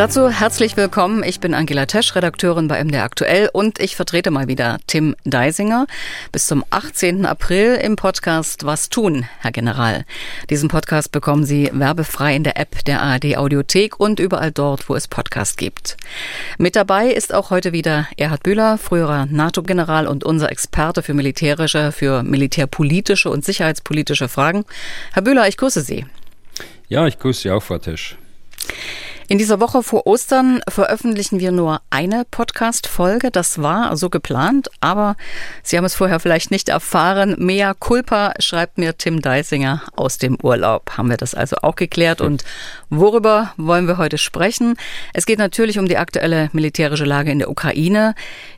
[0.00, 1.22] Dazu herzlich willkommen.
[1.22, 5.86] Ich bin Angela Tesch, Redakteurin bei MDR Aktuell und ich vertrete mal wieder Tim Deisinger
[6.32, 7.26] bis zum 18.
[7.26, 10.06] April im Podcast Was tun, Herr General.
[10.48, 14.94] Diesen Podcast bekommen Sie werbefrei in der App der ARD Audiothek und überall dort, wo
[14.94, 15.98] es Podcasts gibt.
[16.56, 21.92] Mit dabei ist auch heute wieder Erhard Bühler, früherer NATO-General und unser Experte für militärische,
[21.92, 24.64] für militärpolitische und sicherheitspolitische Fragen.
[25.12, 26.06] Herr Bühler, ich grüße Sie.
[26.88, 28.16] Ja, ich grüße Sie auch, Frau Tesch.
[29.30, 33.30] In dieser Woche vor Ostern veröffentlichen wir nur eine Podcast-Folge.
[33.30, 35.16] Das war so geplant, aber
[35.62, 37.36] Sie haben es vorher vielleicht nicht erfahren.
[37.38, 40.96] Mea culpa, schreibt mir Tim Deisinger aus dem Urlaub.
[40.96, 42.42] Haben wir das also auch geklärt und
[42.88, 44.74] worüber wollen wir heute sprechen?
[45.14, 48.16] Es geht natürlich um die aktuelle militärische Lage in der Ukraine.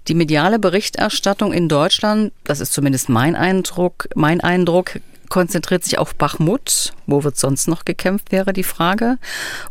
[0.09, 5.01] Die mediale Berichterstattung in Deutschland, das ist zumindest mein Eindruck, mein Eindruck,
[5.33, 6.93] konzentriert sich auf Bachmut.
[7.07, 9.17] Wo wird sonst noch gekämpft, wäre die Frage.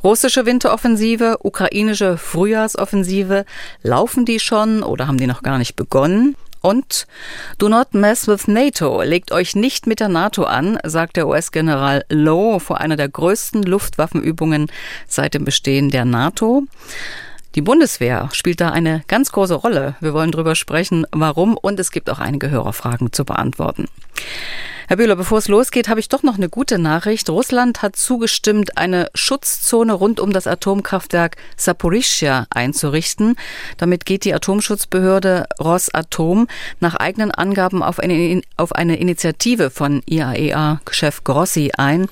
[0.03, 3.45] Russische Winteroffensive, ukrainische Frühjahrsoffensive.
[3.83, 6.35] Laufen die schon oder haben die noch gar nicht begonnen?
[6.61, 7.05] Und
[7.59, 9.03] Do not mess with NATO.
[9.03, 13.61] Legt euch nicht mit der NATO an, sagt der US-General Lowe vor einer der größten
[13.61, 14.65] Luftwaffenübungen
[15.07, 16.63] seit dem Bestehen der NATO.
[17.55, 19.95] Die Bundeswehr spielt da eine ganz große Rolle.
[19.99, 23.87] Wir wollen drüber sprechen, warum und es gibt auch einige Hörerfragen zu beantworten.
[24.91, 27.29] Herr Bühler, bevor es losgeht, habe ich doch noch eine gute Nachricht.
[27.29, 33.37] Russland hat zugestimmt, eine Schutzzone rund um das Atomkraftwerk Saporischschja einzurichten.
[33.77, 36.47] Damit geht die Atomschutzbehörde Rosatom
[36.81, 42.09] nach eigenen Angaben auf eine, auf eine Initiative von IAEA-Chef Grossi ein.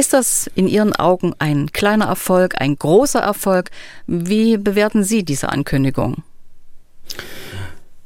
[0.00, 3.70] Ist das in Ihren Augen ein kleiner Erfolg, ein großer Erfolg?
[4.06, 6.22] Wie bewerten Sie diese Ankündigung?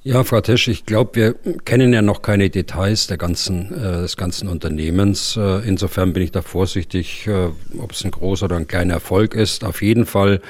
[0.03, 1.35] Ja, Frau Tesch, ich glaube, wir
[1.65, 5.37] kennen ja noch keine Details der ganzen, äh, des ganzen Unternehmens.
[5.37, 9.37] Äh, insofern bin ich da vorsichtig, äh, ob es ein großer oder ein kleiner Erfolg
[9.37, 9.63] ist.
[9.63, 10.41] Auf jeden Fall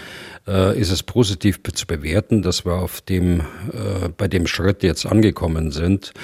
[0.48, 5.04] äh, ist es positiv zu bewerten, dass wir auf dem, äh, bei dem Schritt jetzt
[5.04, 6.14] angekommen sind.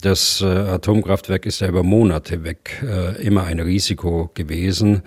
[0.00, 5.02] Das äh, Atomkraftwerk ist ja über Monate weg äh, immer ein Risiko gewesen,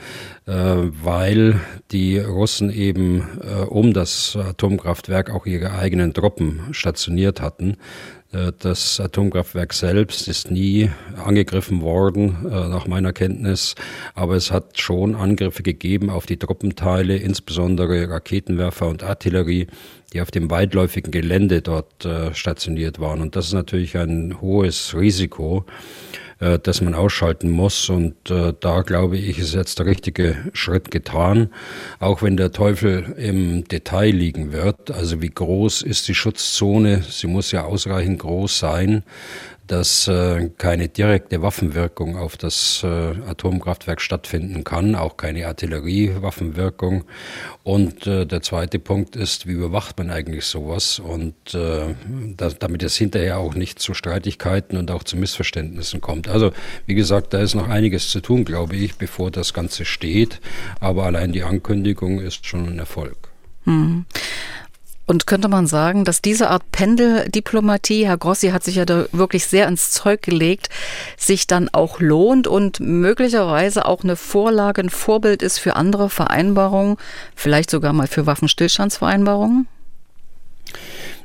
[0.45, 3.21] äh, weil die Russen eben
[3.69, 7.77] um das Atomkraftwerk auch ihre eigenen Truppen stationiert hatten.
[8.59, 10.89] Das Atomkraftwerk selbst ist nie
[11.21, 13.75] angegriffen worden, nach meiner Kenntnis,
[14.15, 19.67] aber es hat schon Angriffe gegeben auf die Truppenteile, insbesondere Raketenwerfer und Artillerie,
[20.13, 23.21] die auf dem weitläufigen Gelände dort äh, stationiert waren.
[23.21, 25.65] Und das ist natürlich ein hohes Risiko
[26.41, 27.89] äh, das man ausschalten muss.
[27.89, 31.49] Und äh, da glaube ich, ist jetzt der richtige Schritt getan,
[31.99, 34.91] auch wenn der Teufel im Detail liegen wird.
[34.91, 37.03] Also wie groß ist die Schutzzone?
[37.07, 39.03] Sie muss ja ausreichend groß sein,
[39.71, 47.05] dass äh, keine direkte Waffenwirkung auf das äh, Atomkraftwerk stattfinden kann, auch keine Artilleriewaffenwirkung.
[47.63, 50.99] Und äh, der zweite Punkt ist, wie überwacht man eigentlich sowas?
[50.99, 51.95] Und äh,
[52.35, 56.27] da, damit es hinterher auch nicht zu Streitigkeiten und auch zu Missverständnissen kommt.
[56.27, 56.51] Also
[56.85, 60.41] wie gesagt, da ist noch einiges zu tun, glaube ich, bevor das Ganze steht.
[60.81, 63.31] Aber allein die Ankündigung ist schon ein Erfolg.
[63.63, 64.05] Hm.
[65.11, 69.45] Und könnte man sagen, dass diese Art Pendeldiplomatie, Herr Grossi hat sich ja da wirklich
[69.45, 70.69] sehr ins Zeug gelegt,
[71.17, 76.95] sich dann auch lohnt und möglicherweise auch eine Vorlage, ein Vorbild ist für andere Vereinbarungen,
[77.35, 79.67] vielleicht sogar mal für Waffenstillstandsvereinbarungen?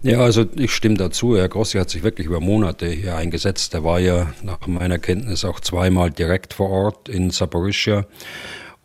[0.02, 1.36] Ja, also ich stimme dazu.
[1.36, 3.72] Herr Grossi hat sich wirklich über Monate hier eingesetzt.
[3.72, 8.04] Er war ja nach meiner Kenntnis auch zweimal direkt vor Ort in Saporischia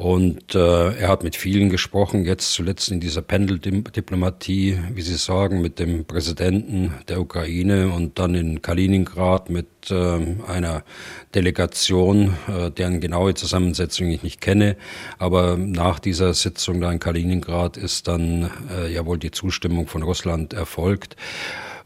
[0.01, 5.61] und äh, er hat mit vielen gesprochen, jetzt zuletzt in dieser Pendeldiplomatie, wie Sie sagen,
[5.61, 10.17] mit dem Präsidenten der Ukraine und dann in Kaliningrad mit äh,
[10.47, 10.83] einer
[11.35, 14.75] Delegation, äh, deren genaue Zusammensetzung ich nicht kenne.
[15.19, 20.01] Aber nach dieser Sitzung da in Kaliningrad ist dann äh, ja wohl die Zustimmung von
[20.01, 21.15] Russland erfolgt.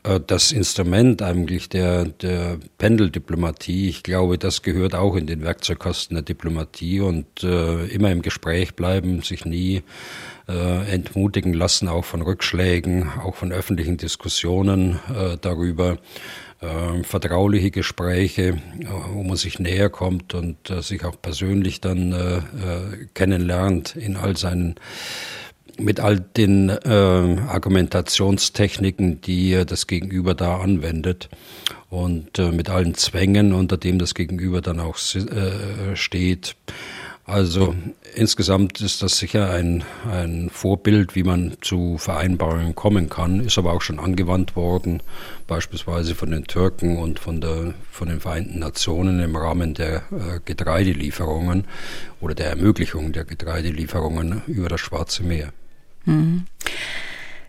[0.06, 6.16] Äh, das Instrument eigentlich der, der Pendeldiplomatie, ich glaube, das gehört auch in den Werkzeugkasten
[6.16, 9.84] der Diplomatie und äh, immer im Gespräch bleiben, sich nie
[10.48, 15.98] äh, entmutigen lassen, auch von Rückschlägen, auch von öffentlichen Diskussionen äh, darüber.
[16.62, 22.16] Äh, vertrauliche Gespräche, äh, wo man sich näher kommt und sich auch persönlich dann
[23.14, 24.76] kennenlernt in all seinen
[25.78, 31.30] mit all den äh, Argumentationstechniken, die das Gegenüber da anwendet
[31.90, 36.56] und äh, mit allen Zwängen, unter dem das Gegenüber dann auch äh, steht.
[37.28, 37.74] Also
[38.14, 43.74] insgesamt ist das sicher ein, ein Vorbild, wie man zu Vereinbarungen kommen kann, ist aber
[43.74, 45.02] auch schon angewandt worden,
[45.48, 50.40] beispielsweise von den Türken und von, der, von den Vereinten Nationen im Rahmen der äh,
[50.46, 51.66] Getreidelieferungen
[52.22, 55.52] oder der Ermöglichung der Getreidelieferungen über das Schwarze Meer.
[56.06, 56.46] Mhm.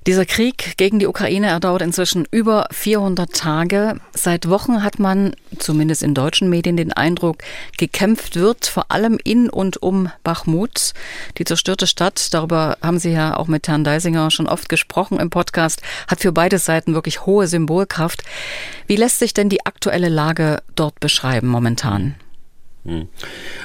[0.07, 3.97] Dieser Krieg gegen die Ukraine, er dauert inzwischen über 400 Tage.
[4.15, 7.39] Seit Wochen hat man, zumindest in deutschen Medien, den Eindruck,
[7.77, 10.93] gekämpft wird, vor allem in und um Bachmut.
[11.39, 15.31] Die zerstörte Stadt, darüber haben Sie ja auch mit Herrn Deisinger schon oft gesprochen im
[15.31, 18.23] Podcast, hat für beide Seiten wirklich hohe Symbolkraft.
[18.87, 22.15] Wie lässt sich denn die aktuelle Lage dort beschreiben momentan?
[22.87, 23.09] Hm.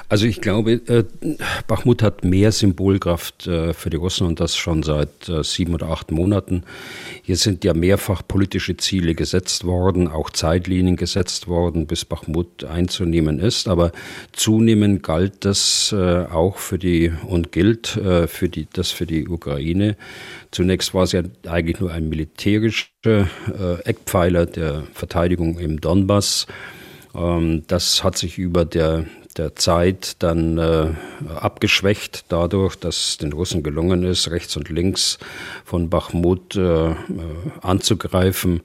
[0.09, 1.03] Also ich glaube, äh,
[1.67, 5.89] Bachmut hat mehr Symbolkraft äh, für die Russen und das schon seit äh, sieben oder
[5.89, 6.63] acht Monaten.
[7.21, 13.37] Hier sind ja mehrfach politische Ziele gesetzt worden, auch Zeitlinien gesetzt worden, bis Bachmut einzunehmen
[13.37, 13.67] ist.
[13.67, 13.91] Aber
[14.31, 19.97] zunehmend galt das auch für die und gilt für die, das für die Ukraine.
[20.51, 23.27] Zunächst war es ja eigentlich nur ein militärischer
[23.83, 26.47] Eckpfeiler der Verteidigung im Donbass.
[27.15, 29.05] Ähm, das hat sich über der,
[29.37, 30.91] der Zeit dann äh,
[31.35, 35.17] abgeschwächt, dadurch, dass den Russen gelungen ist, rechts und links
[35.65, 36.95] von Bachmut äh, äh,
[37.61, 38.61] anzugreifen.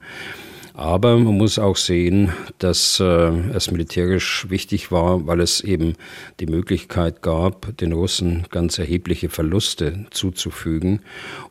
[0.77, 5.93] Aber man muss auch sehen, dass äh, es militärisch wichtig war, weil es eben
[6.39, 11.01] die Möglichkeit gab, den Russen ganz erhebliche Verluste zuzufügen.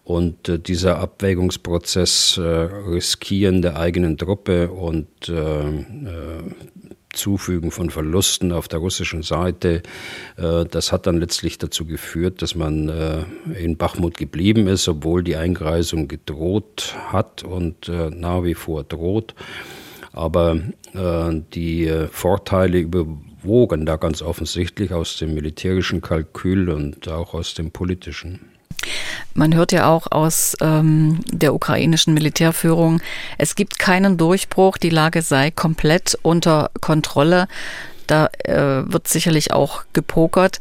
[0.05, 6.43] Und äh, dieser Abwägungsprozess äh, Riskieren der eigenen Truppe und äh, äh,
[7.17, 9.83] Zufügen von Verlusten auf der russischen Seite.
[10.37, 13.25] Äh, das hat dann letztlich dazu geführt, dass man äh,
[13.59, 19.35] in Bachmut geblieben ist, obwohl die Einkreisung gedroht hat und äh, nach wie vor droht.
[20.13, 20.59] Aber
[20.95, 28.56] die Vorteile überwogen da ganz offensichtlich aus dem militärischen Kalkül und auch aus dem politischen.
[29.35, 33.01] Man hört ja auch aus ähm, der ukrainischen Militärführung,
[33.39, 37.49] es gibt keinen Durchbruch, die Lage sei komplett unter Kontrolle.
[38.07, 40.61] Da äh, wird sicherlich auch gepokert.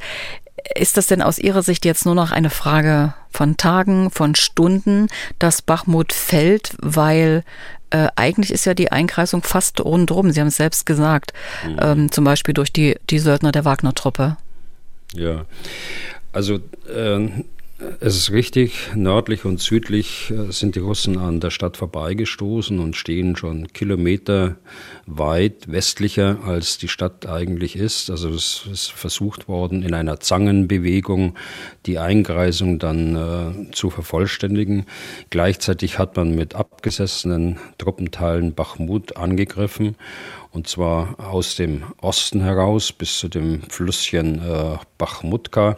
[0.76, 5.08] Ist das denn aus Ihrer Sicht jetzt nur noch eine Frage von Tagen, von Stunden,
[5.38, 7.44] dass Bachmut fällt, weil
[7.92, 11.34] äh, eigentlich ist ja die Einkreisung fast rundherum, Sie haben es selbst gesagt,
[11.66, 11.80] mhm.
[11.82, 14.38] ähm, zum Beispiel durch die, die Söldner der Wagner-Truppe.
[15.14, 15.46] Ja,
[16.34, 16.56] also
[16.94, 17.30] äh,
[18.00, 22.96] es ist richtig, nördlich und südlich äh, sind die Russen an der Stadt vorbeigestoßen und
[22.96, 24.56] stehen schon Kilometer
[25.06, 28.10] weit westlicher, als die Stadt eigentlich ist.
[28.10, 31.36] Also es ist versucht worden, in einer Zangenbewegung
[31.86, 34.86] die Eingreisung dann äh, zu vervollständigen.
[35.30, 39.98] Gleichzeitig hat man mit abgesessenen Truppenteilen Bachmut angegriffen
[40.56, 45.78] und zwar aus dem Osten heraus bis zu dem Flüsschen äh, Bachmutka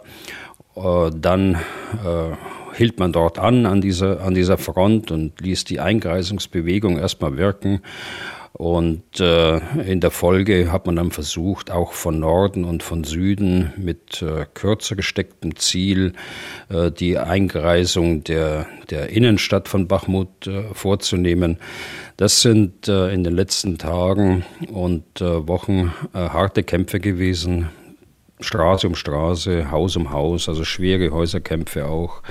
[1.10, 2.36] dann äh,
[2.74, 7.80] hielt man dort an, an dieser, an dieser Front und ließ die Eingreisungsbewegung erstmal wirken.
[8.52, 13.72] Und äh, in der Folge hat man dann versucht, auch von Norden und von Süden
[13.76, 16.14] mit äh, kürzer gestecktem Ziel
[16.68, 21.58] äh, die Eingreisung der, der Innenstadt von Bachmut äh, vorzunehmen.
[22.16, 27.68] Das sind äh, in den letzten Tagen und äh, Wochen äh, harte Kämpfe gewesen
[28.40, 32.22] Straße um Straße, Haus um Haus, also schwere Häuserkämpfe auch.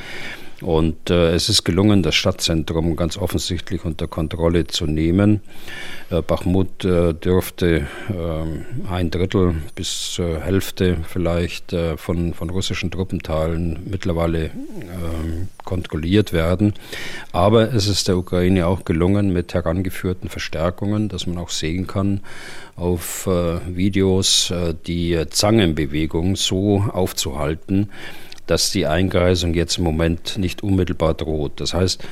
[0.62, 5.42] Und äh, es ist gelungen, das Stadtzentrum ganz offensichtlich unter Kontrolle zu nehmen.
[6.09, 12.90] Äh, Bachmut äh, dürfte ähm, ein Drittel bis zur Hälfte vielleicht äh, von, von russischen
[12.90, 16.73] Truppenteilen mittlerweile ähm, kontrolliert werden.
[17.31, 22.21] Aber es ist der Ukraine auch gelungen, mit herangeführten Verstärkungen, dass man auch sehen kann,
[22.76, 27.90] auf äh, Videos äh, die Zangenbewegung so aufzuhalten,
[28.47, 31.59] dass die Eingreisung jetzt im Moment nicht unmittelbar droht.
[31.59, 32.04] Das heißt,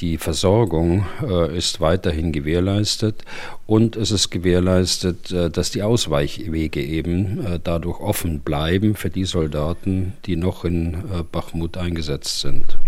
[0.00, 3.22] die Versorgung äh, ist weiterhin gewährleistet
[3.66, 9.24] und es ist gewährleistet, äh, dass die Ausweichwege eben äh, dadurch offen bleiben für die
[9.24, 12.78] Soldaten, die noch in äh, Bachmut eingesetzt sind.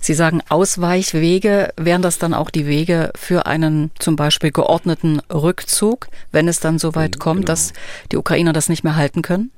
[0.00, 1.72] Sie sagen Ausweichwege.
[1.76, 6.78] Wären das dann auch die Wege für einen zum Beispiel geordneten Rückzug, wenn es dann
[6.78, 7.46] so weit kommt, genau.
[7.46, 7.72] dass
[8.10, 9.52] die Ukrainer das nicht mehr halten können?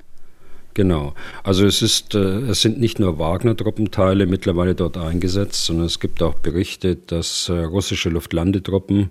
[0.74, 1.14] Genau.
[1.44, 6.20] Also es ist, äh, es sind nicht nur Wagner-Truppenteile mittlerweile dort eingesetzt, sondern es gibt
[6.20, 9.10] auch Berichte, dass äh, russische Luftlandetruppen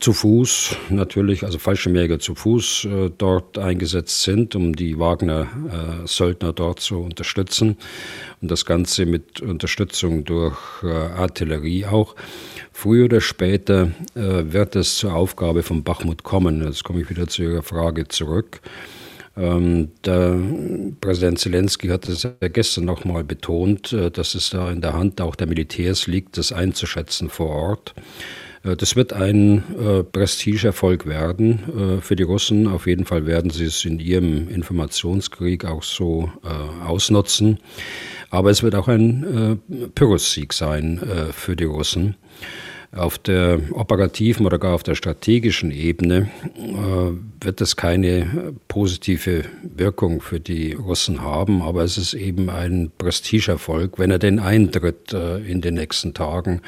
[0.00, 6.54] zu Fuß natürlich, also Fallschirmjäger zu Fuß äh, dort eingesetzt sind, um die Wagner-Söldner äh,
[6.54, 7.76] dort zu unterstützen.
[8.40, 12.16] Und das Ganze mit Unterstützung durch äh, Artillerie auch.
[12.72, 16.64] Früher oder später äh, wird es zur Aufgabe von Bachmut kommen.
[16.64, 18.60] Jetzt komme ich wieder zu Ihrer Frage zurück.
[19.36, 20.38] Ähm, der
[21.00, 25.20] Präsident Zelensky hat es ja gestern nochmal betont, äh, dass es da in der Hand
[25.20, 27.94] auch der Militärs liegt, das einzuschätzen vor Ort.
[28.64, 32.66] Äh, das wird ein äh, Prestigeerfolg werden äh, für die Russen.
[32.66, 37.58] Auf jeden Fall werden sie es in ihrem Informationskrieg auch so äh, ausnutzen.
[38.30, 41.00] Aber es wird auch ein äh, Pyrrhus-Sieg sein
[41.32, 42.16] für die Russen.
[42.92, 50.20] Auf der operativen oder gar auf der strategischen Ebene äh, wird es keine positive Wirkung
[50.20, 55.38] für die Russen haben, aber es ist eben ein Prestigeerfolg, wenn er denn eintritt äh,
[55.38, 56.62] in den nächsten Tagen.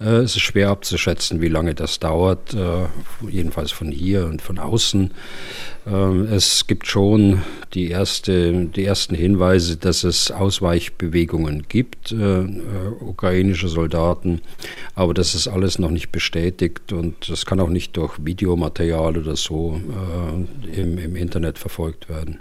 [0.00, 2.86] Äh, es ist schwer abzuschätzen, wie lange das dauert, äh,
[3.30, 5.12] jedenfalls von hier und von außen.
[5.90, 7.42] Ähm, es gibt schon
[7.74, 12.48] die, erste, die ersten Hinweise, dass es Ausweichbewegungen gibt, äh, äh,
[13.00, 14.40] ukrainische Soldaten,
[14.94, 19.36] aber das ist alles noch nicht bestätigt und das kann auch nicht durch Videomaterial oder
[19.36, 19.80] so
[20.74, 22.38] äh, im, im Internet verfolgt werden.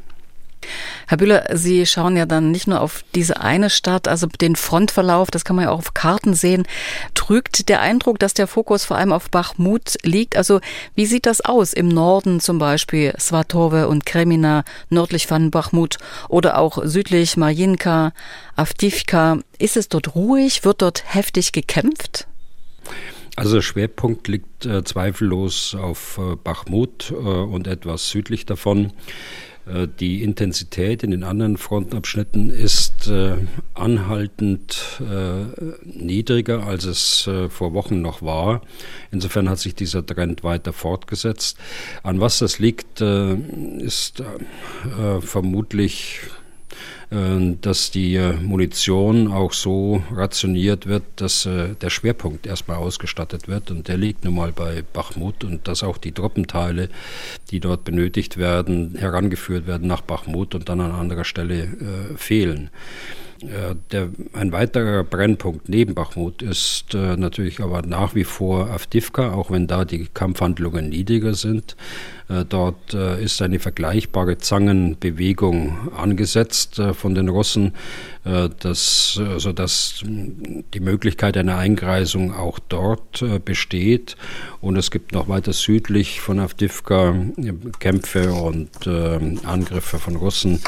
[1.08, 5.32] Herr Bühler, Sie schauen ja dann nicht nur auf diese eine Stadt, also den Frontverlauf,
[5.32, 6.68] das kann man ja auch auf Karten sehen.
[7.14, 10.36] Trügt der Eindruck, dass der Fokus vor allem auf Bachmut liegt?
[10.36, 10.60] Also
[10.96, 15.98] wie sieht das aus im Norden zum Beispiel Svatove und Kremina, nördlich von Bachmut
[16.28, 18.14] oder auch südlich Majinka,
[18.56, 19.40] Avdivka?
[19.58, 20.66] Ist es dort ruhig?
[20.66, 22.28] Wird dort heftig gekämpft?
[23.36, 28.92] Also der Schwerpunkt liegt äh, zweifellos auf äh, Bachmut äh, und etwas südlich davon.
[29.74, 33.36] Äh, die Intensität in den anderen Frontenabschnitten ist äh,
[33.74, 35.46] anhaltend äh,
[35.84, 38.62] niedriger, als es vor Wochen noch war.
[39.12, 41.58] Insofern hat sich dieser Trend weiter fortgesetzt.
[42.04, 44.24] An was das liegt, ist
[45.22, 46.22] vermutlich
[47.10, 53.72] dass die äh, Munition auch so rationiert wird, dass äh, der Schwerpunkt erstmal ausgestattet wird.
[53.72, 56.90] Und der liegt nun mal bei Bachmut und dass auch die Truppenteile,
[57.50, 62.70] die dort benötigt werden, herangeführt werden nach Bachmut und dann an anderer Stelle äh, fehlen.
[63.42, 69.50] Der, ein weiterer Brennpunkt neben Bachmut ist äh, natürlich aber nach wie vor Avdivka, auch
[69.50, 71.78] wenn da die Kampfhandlungen niedriger sind.
[72.30, 77.74] Äh, dort äh, ist eine vergleichbare Zangenbewegung angesetzt äh, von den Russen,
[78.26, 84.16] äh, das, sodass die Möglichkeit einer Eingreisung auch dort äh, besteht.
[84.62, 87.16] Und es gibt noch weiter südlich von Avdivka
[87.80, 90.60] Kämpfe und Angriffe von Russen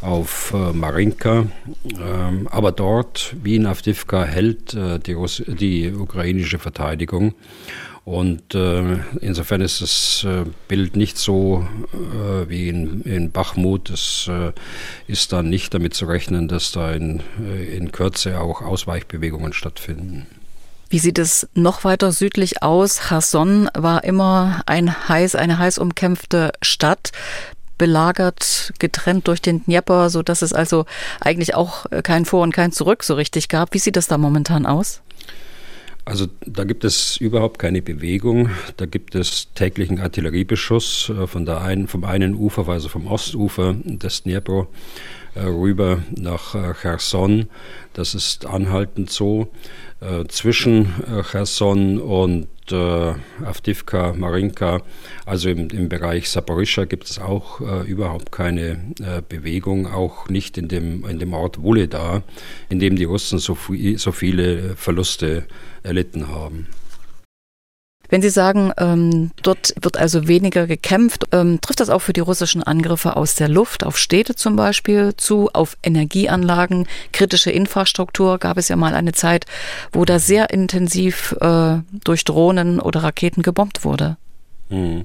[0.00, 1.46] auf äh, Marinka.
[1.84, 7.34] Ähm, aber dort, wie in Avdivka, hält äh, die, Russ die ukrainische Verteidigung.
[8.04, 13.90] Und äh, insofern ist das äh, Bild nicht so äh, wie in, in Bachmut.
[13.90, 14.52] Es äh,
[15.08, 17.20] ist dann nicht damit zu rechnen, dass da in,
[17.68, 20.28] in Kürze auch Ausweichbewegungen stattfinden.
[20.88, 23.08] Wie sieht es noch weiter südlich aus?
[23.08, 27.10] Cherson war immer ein heiß, eine heiß umkämpfte Stadt
[27.78, 30.86] belagert, getrennt durch den Dnieper, so dass es also
[31.20, 33.74] eigentlich auch kein Vor und kein Zurück so richtig gab.
[33.74, 35.02] Wie sieht das da momentan aus?
[36.06, 38.50] Also da gibt es überhaupt keine Bewegung.
[38.76, 43.74] Da gibt es täglichen Artilleriebeschuss äh, von der einen, vom einen Ufer, also vom Ostufer
[43.84, 44.68] des äh,
[45.44, 47.48] rüber nach äh, Cherson.
[47.92, 49.48] Das ist anhaltend so.
[50.28, 50.92] Zwischen
[51.30, 53.14] Cherson und äh,
[53.44, 54.82] Avdivka, Marinka,
[55.24, 60.58] also im, im Bereich Saporischschja gibt es auch äh, überhaupt keine äh, Bewegung, auch nicht
[60.58, 62.22] in dem, in dem Ort Wuledar,
[62.68, 63.56] in dem die Russen so,
[63.96, 65.46] so viele Verluste
[65.82, 66.66] erlitten haben.
[68.08, 72.20] Wenn Sie sagen, ähm, dort wird also weniger gekämpft, ähm, trifft das auch für die
[72.20, 78.38] russischen Angriffe aus der Luft, auf Städte zum Beispiel zu, auf Energieanlagen, kritische Infrastruktur?
[78.38, 79.46] Gab es ja mal eine Zeit,
[79.92, 84.16] wo da sehr intensiv äh, durch Drohnen oder Raketen gebombt wurde.
[84.68, 85.04] Hm.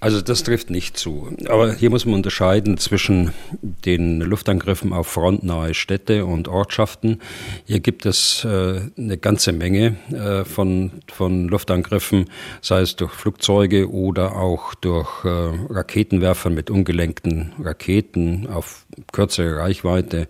[0.00, 1.28] Also das trifft nicht zu.
[1.46, 7.20] Aber hier muss man unterscheiden zwischen den Luftangriffen auf frontnahe Städte und Ortschaften.
[7.66, 12.30] Hier gibt es äh, eine ganze Menge äh, von, von Luftangriffen,
[12.62, 20.28] sei es durch Flugzeuge oder auch durch äh, Raketenwerfer mit ungelenkten Raketen auf kürzere Reichweite,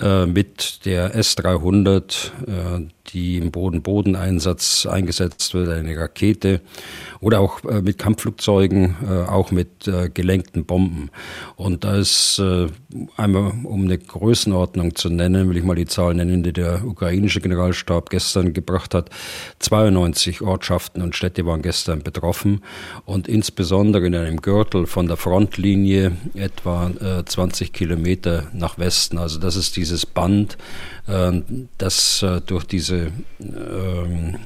[0.00, 6.60] äh, mit der S-300, äh, die im Boden-Boden-Einsatz eingesetzt wird, eine Rakete
[7.20, 11.10] oder auch äh, mit Kampfflugzeugen, äh, auch mit äh, gelenkten Bomben.
[11.56, 12.42] Und da ist
[13.16, 17.40] einmal, um eine Größenordnung zu nennen, will ich mal die Zahl nennen, die der ukrainische
[17.40, 19.10] Generalstab gestern gebracht hat.
[19.60, 22.62] 92 Ortschaften und Städte waren gestern betroffen
[23.04, 26.90] und insbesondere in einem Gürtel von der Frontlinie etwa
[27.24, 29.18] 20 äh, Kilometer nach Westen.
[29.18, 30.58] Also das ist dieses Band,
[31.06, 31.40] äh,
[31.78, 34.36] das durch diese ähm,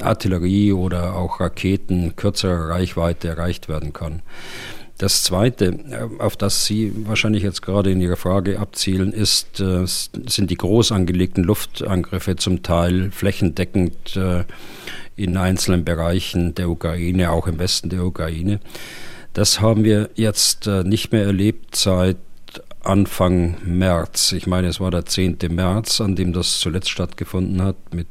[0.00, 4.22] Artillerie oder auch Raketen kürzerer Reichweite erreicht werden kann.
[5.00, 9.86] Das Zweite, äh, auf das Sie wahrscheinlich jetzt gerade in Ihrer Frage abzielen, ist, äh,
[9.86, 14.44] sind die groß angelegten Luftangriffe zum Teil flächendeckend äh,
[15.16, 18.60] in einzelnen Bereichen der Ukraine, auch im Westen der Ukraine.
[19.32, 22.18] Das haben wir jetzt nicht mehr erlebt seit
[22.82, 24.32] Anfang März.
[24.32, 25.38] Ich meine, es war der 10.
[25.48, 28.08] März, an dem das zuletzt stattgefunden hat, mit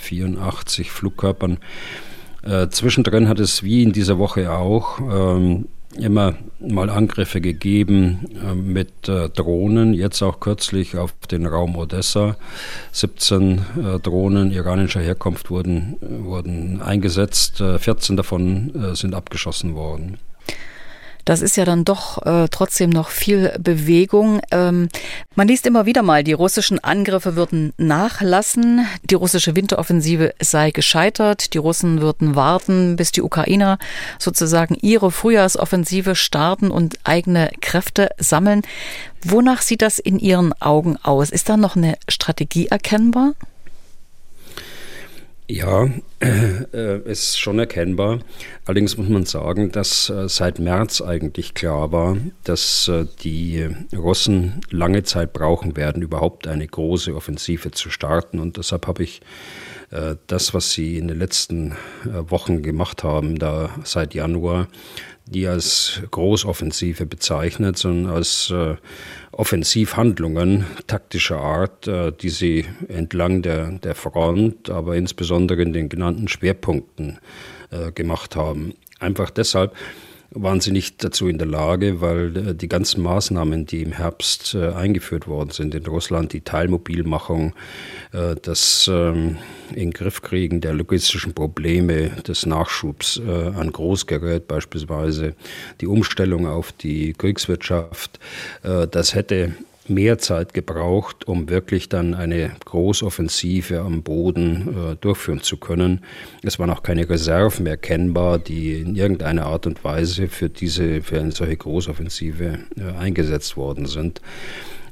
[0.00, 1.58] 84 Flugkörpern.
[2.70, 5.66] zwischendrin hat es wie in dieser Woche auch ähm,
[5.96, 12.36] immer mal Angriffe gegeben äh, mit äh, Drohnen, jetzt auch kürzlich auf den Raum Odessa.
[12.92, 20.18] 17 äh, Drohnen iranischer Herkunft wurden, wurden eingesetzt, 14 davon sind abgeschossen worden.
[21.28, 24.40] Das ist ja dann doch äh, trotzdem noch viel Bewegung.
[24.50, 24.88] Ähm,
[25.34, 31.52] man liest immer wieder mal, die russischen Angriffe würden nachlassen, die russische Winteroffensive sei gescheitert,
[31.52, 33.78] die Russen würden warten, bis die Ukrainer
[34.18, 38.62] sozusagen ihre Frühjahrsoffensive starten und eigene Kräfte sammeln.
[39.22, 41.28] Wonach sieht das in Ihren Augen aus?
[41.28, 43.34] Ist da noch eine Strategie erkennbar?
[45.50, 45.88] Ja,
[46.20, 48.18] äh, ist schon erkennbar.
[48.66, 54.60] Allerdings muss man sagen, dass äh, seit März eigentlich klar war, dass äh, die Russen
[54.70, 58.40] lange Zeit brauchen werden, überhaupt eine große Offensive zu starten.
[58.40, 59.22] Und deshalb habe ich
[59.90, 61.72] äh, das, was sie in den letzten
[62.04, 64.68] äh, Wochen gemacht haben, da seit Januar,
[65.30, 68.76] die als Großoffensive bezeichnet, sondern als äh,
[69.32, 76.28] Offensivhandlungen taktischer Art, äh, die sie entlang der, der Front, aber insbesondere in den genannten
[76.28, 77.18] Schwerpunkten
[77.70, 78.74] äh, gemacht haben.
[79.00, 79.74] Einfach deshalb,
[80.30, 84.54] waren sie nicht dazu in der Lage, weil äh, die ganzen Maßnahmen, die im Herbst
[84.54, 87.54] äh, eingeführt worden sind in Russland, die Teilmobilmachung,
[88.12, 89.38] äh, das ähm,
[89.74, 95.34] in Griff kriegen der logistischen Probleme des Nachschubs an Großgerät beispielsweise,
[95.80, 98.18] die Umstellung auf die Kriegswirtschaft,
[98.62, 99.54] das hätte
[99.88, 106.00] mehr Zeit gebraucht, um wirklich dann eine Großoffensive am Boden äh, durchführen zu können.
[106.42, 111.02] Es waren auch keine Reserven mehr kennbar, die in irgendeiner Art und Weise für diese,
[111.02, 114.20] für eine solche Großoffensive äh, eingesetzt worden sind.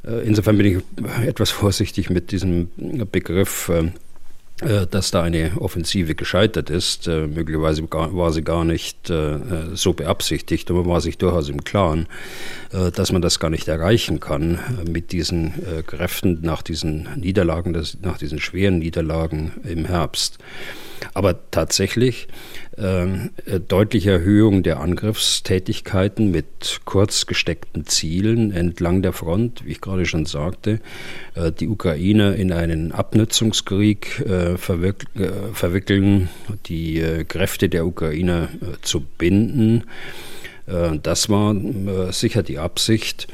[0.07, 2.71] Äh, insofern bin ich etwas vorsichtig mit diesem
[3.11, 3.91] Begriff äh, äh,
[4.91, 7.07] dass da eine Offensive gescheitert ist.
[7.09, 9.39] Äh, möglicherweise war sie gar nicht äh,
[9.75, 12.07] so beabsichtigt, aber man war sich durchaus im Klaren,
[12.71, 15.55] dass man das gar nicht erreichen kann mit diesen
[15.87, 20.39] Kräften nach diesen Niederlagen, nach diesen schweren Niederlagen im Herbst.
[21.15, 29.73] Aber tatsächlich äh, deutliche Erhöhung der Angriffstätigkeiten mit kurz gesteckten Zielen entlang der Front, wie
[29.73, 30.81] ich gerade schon sagte,
[31.35, 36.29] äh, die Ukrainer in einen Abnutzungskrieg äh, verwick äh, verwickeln,
[36.67, 39.85] die äh, Kräfte der Ukrainer äh, zu binden.
[41.03, 41.55] das war
[42.11, 43.29] sicher die Absicht.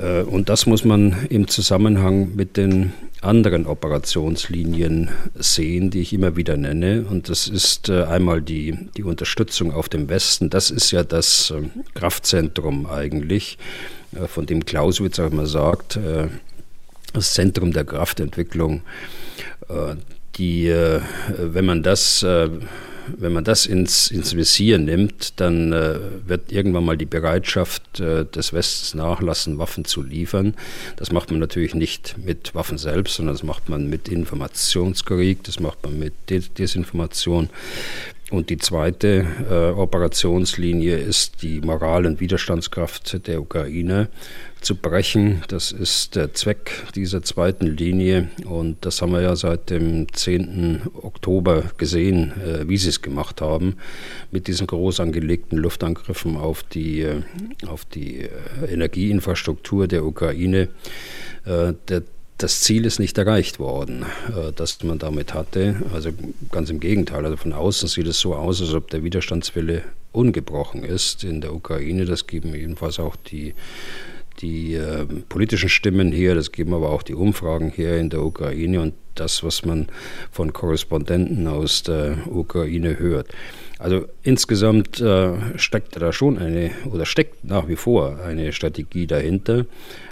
[0.00, 6.56] Und das muss man im Zusammenhang mit den anderen Operationslinien sehen, die ich immer wieder
[6.56, 7.04] nenne.
[7.08, 10.48] Und das ist äh, einmal die, die Unterstützung auf dem Westen.
[10.50, 11.62] Das ist ja das äh,
[11.94, 13.58] Kraftzentrum eigentlich,
[14.14, 15.98] äh, von dem Clausewitz auch immer sagt,
[17.12, 18.82] das Zentrum der Kraftentwicklung.
[20.36, 20.72] Die,
[21.38, 22.24] wenn man das
[23.18, 28.24] wenn man das ins, ins Visier nimmt, dann äh, wird irgendwann mal die Bereitschaft äh,
[28.24, 30.54] des Westens nachlassen, Waffen zu liefern.
[30.96, 35.60] Das macht man natürlich nicht mit Waffen selbst, sondern das macht man mit Informationskrieg, das
[35.60, 37.50] macht man mit Desinformation.
[38.30, 44.08] Und die zweite äh, Operationslinie ist die Moral- und Widerstandskraft der Ukraine
[44.60, 45.42] zu brechen.
[45.48, 50.82] Das ist der Zweck dieser zweiten Linie und das haben wir ja seit dem 10.
[51.02, 53.76] Oktober gesehen, äh, wie sie es gemacht haben,
[54.30, 57.22] mit diesen groß angelegten Luftangriffen auf die, äh,
[57.66, 58.28] auf die äh,
[58.70, 60.68] Energieinfrastruktur der Ukraine.
[61.44, 62.02] Äh, der
[62.42, 65.76] das Ziel ist nicht erreicht worden, äh, das man damit hatte.
[65.92, 66.10] Also
[66.50, 67.24] ganz im Gegenteil.
[67.24, 71.54] Also von außen sieht es so aus, als ob der Widerstandswille ungebrochen ist in der
[71.54, 72.06] Ukraine.
[72.06, 73.54] Das geben jedenfalls auch die,
[74.40, 78.80] die äh, politischen Stimmen hier, das geben aber auch die Umfragen hier in der Ukraine
[78.80, 79.88] und das, was man
[80.30, 83.28] von Korrespondenten aus der Ukraine hört.
[83.78, 89.64] Also insgesamt äh, steckt da schon eine oder steckt nach wie vor eine Strategie dahinter.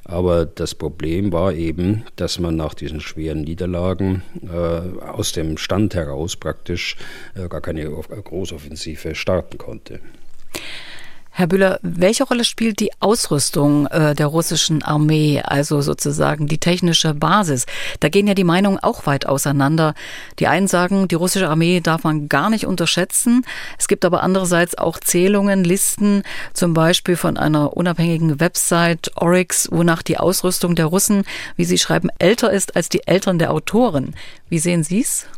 [0.04, 5.94] Aber das Problem war eben, dass man nach diesen schweren Niederlagen äh, aus dem Stand
[5.94, 6.96] heraus praktisch
[7.34, 10.00] äh, gar keine Großoffensive starten konnte.
[11.38, 17.14] Herr Bühler, welche Rolle spielt die Ausrüstung äh, der russischen Armee, also sozusagen die technische
[17.14, 17.64] Basis?
[18.00, 19.94] Da gehen ja die Meinungen auch weit auseinander.
[20.40, 23.46] Die einen sagen, die russische Armee darf man gar nicht unterschätzen.
[23.78, 26.24] Es gibt aber andererseits auch Zählungen, Listen,
[26.54, 31.22] zum Beispiel von einer unabhängigen Website Oryx, wonach die Ausrüstung der Russen,
[31.54, 34.16] wie Sie schreiben, älter ist als die Eltern der Autoren.
[34.48, 35.28] Wie sehen Sie es?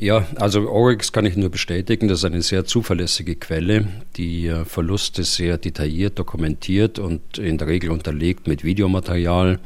[0.00, 4.64] Ja, also Oryx kann ich nur bestätigen, das ist eine sehr zuverlässige Quelle, die äh,
[4.64, 9.60] Verluste sehr detailliert dokumentiert und in der Regel unterlegt mit Videomaterial,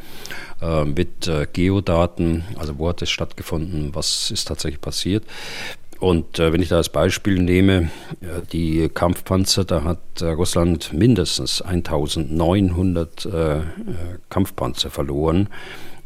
[0.61, 5.25] äh, mit äh, Geodaten, also wo hat es stattgefunden, was ist tatsächlich passiert.
[5.99, 10.93] Und äh, wenn ich da als Beispiel nehme, äh, die Kampfpanzer, da hat äh, Russland
[10.93, 13.61] mindestens 1900 äh,
[14.29, 15.49] Kampfpanzer verloren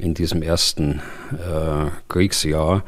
[0.03, 1.01] in diesem ersten
[1.33, 2.85] äh, Kriegsjahr.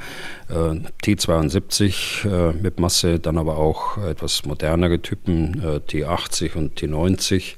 [0.49, 7.55] Äh, T-72 äh, mit Masse, dann aber auch etwas modernere Typen, äh, T-80 und T-90,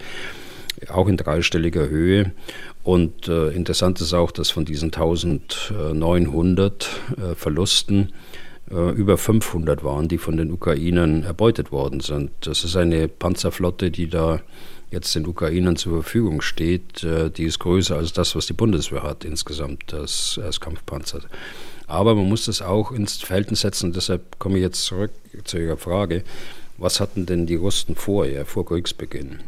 [0.89, 2.33] auch in dreistelliger Höhe.
[2.83, 8.13] Und äh, interessant ist auch, dass von diesen 1900 äh, Verlusten
[8.69, 12.33] über 500 waren, die von den Ukrainern erbeutet worden sind.
[12.41, 14.41] Das ist eine Panzerflotte, die da
[14.91, 19.03] jetzt den Ukrainern zur Verfügung steht, äh, die ist größer als das, was die Bundeswehr
[19.03, 21.21] hat insgesamt als, als Kampfpanzer.
[21.87, 25.13] Aber man muss das auch ins Verhältnis setzen, deshalb komme ich jetzt zurück
[25.45, 26.25] zu Ihrer Frage,
[26.79, 29.41] was hatten denn die Russen vorher, vor Kriegsbeginn?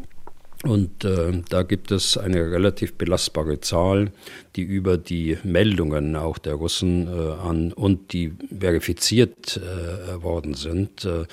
[0.64, 4.10] Und äh, da gibt es eine relativ belastbare Zahl,
[4.56, 11.04] die über die Meldungen auch der Russen äh, an und die verifiziert äh, worden sind,
[11.04, 11.26] äh,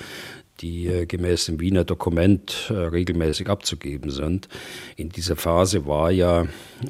[0.60, 4.48] die äh, gemäß dem Wiener Dokument äh, regelmäßig abzugeben sind.
[4.96, 6.46] In dieser Phase war ja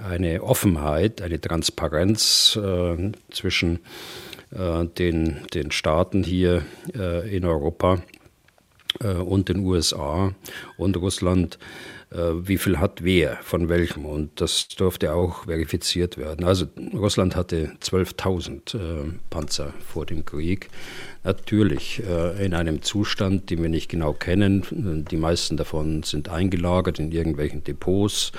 [0.08, 3.80] eine Offenheit, eine Transparenz äh, zwischen
[4.48, 8.00] den, den Staaten hier in Europa
[9.02, 10.32] und den USA
[10.78, 11.58] und Russland
[12.10, 14.04] wie viel hat wer von welchem.
[14.04, 16.46] Und das durfte auch verifiziert werden.
[16.46, 20.68] Also Russland hatte 12.000 äh, Panzer vor dem Krieg
[21.24, 25.04] natürlich äh, in einem Zustand, den wir nicht genau kennen.
[25.10, 28.30] Die meisten davon sind eingelagert in irgendwelchen Depots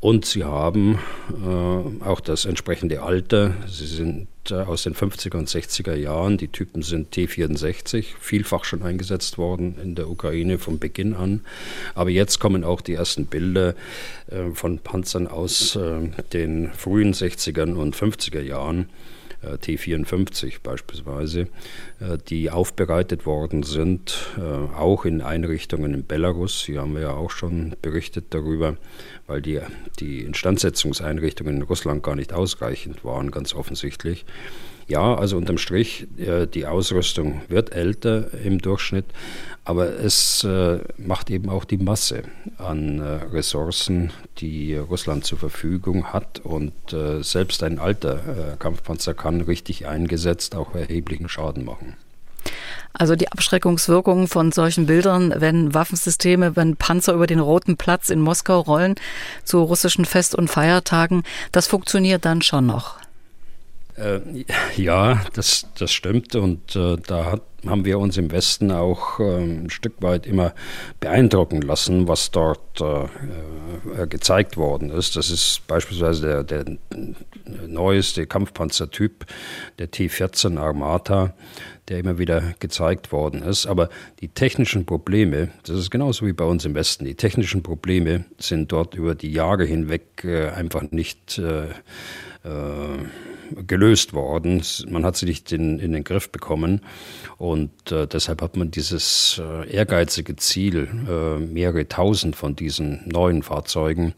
[0.00, 0.98] und sie haben
[1.30, 3.54] äh, auch das entsprechende Alter.
[3.66, 6.38] Sie sind äh, aus den 50er und 60er Jahren.
[6.38, 11.40] Die Typen sind T-64, vielfach schon eingesetzt worden in der Ukraine von Beginn an.
[11.94, 13.74] Aber jetzt kommen auch die ersten Bilder
[14.52, 15.78] von Panzern aus
[16.32, 18.88] den frühen 60er und 50er Jahren.
[19.42, 21.42] Äh, T54 beispielsweise,
[22.00, 26.64] äh, die aufbereitet worden sind, äh, auch in Einrichtungen in Belarus.
[26.64, 28.76] Hier haben wir ja auch schon berichtet darüber,
[29.26, 29.60] weil die,
[30.00, 34.24] die Instandsetzungseinrichtungen in Russland gar nicht ausreichend waren, ganz offensichtlich.
[34.88, 39.04] Ja, also unterm Strich, die Ausrüstung wird älter im Durchschnitt,
[39.68, 42.22] aber es äh, macht eben auch die Masse
[42.56, 46.40] an äh, Ressourcen, die Russland zur Verfügung hat.
[46.42, 51.96] Und äh, selbst ein alter äh, Kampfpanzer kann richtig eingesetzt auch erheblichen Schaden machen.
[52.94, 58.22] Also die Abschreckungswirkung von solchen Bildern, wenn Waffensysteme, wenn Panzer über den Roten Platz in
[58.22, 58.94] Moskau rollen
[59.44, 62.96] zu russischen Fest- und Feiertagen, das funktioniert dann schon noch.
[63.98, 64.20] Äh,
[64.76, 66.34] ja, das, das stimmt.
[66.36, 70.54] Und äh, da hat, haben wir uns im Westen auch äh, ein Stück weit immer
[71.00, 73.04] beeindrucken lassen, was dort äh,
[74.02, 75.16] äh, gezeigt worden ist.
[75.16, 76.78] Das ist beispielsweise der, der
[77.66, 79.26] neueste Kampfpanzertyp,
[79.80, 81.34] der T-14 Armata,
[81.88, 83.66] der immer wieder gezeigt worden ist.
[83.66, 83.88] Aber
[84.20, 88.70] die technischen Probleme, das ist genauso wie bei uns im Westen, die technischen Probleme sind
[88.70, 91.40] dort über die Jahre hinweg äh, einfach nicht
[93.66, 94.62] gelöst worden.
[94.88, 96.82] Man hat sie nicht in, in den Griff bekommen.
[97.36, 103.42] Und äh, deshalb hat man dieses äh, ehrgeizige Ziel, äh, mehrere tausend von diesen neuen
[103.42, 104.14] Fahrzeugen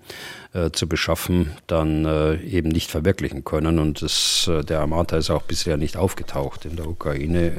[0.52, 3.78] äh, zu beschaffen, dann äh, eben nicht verwirklichen können.
[3.78, 7.52] Und das, äh, der Armata ist auch bisher nicht aufgetaucht in der Ukraine,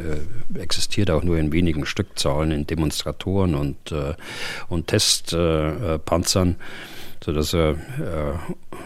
[0.59, 3.93] existiert auch nur in wenigen Stückzahlen in Demonstratoren und,
[4.67, 6.57] und Testpanzern
[7.23, 7.75] sodass er äh,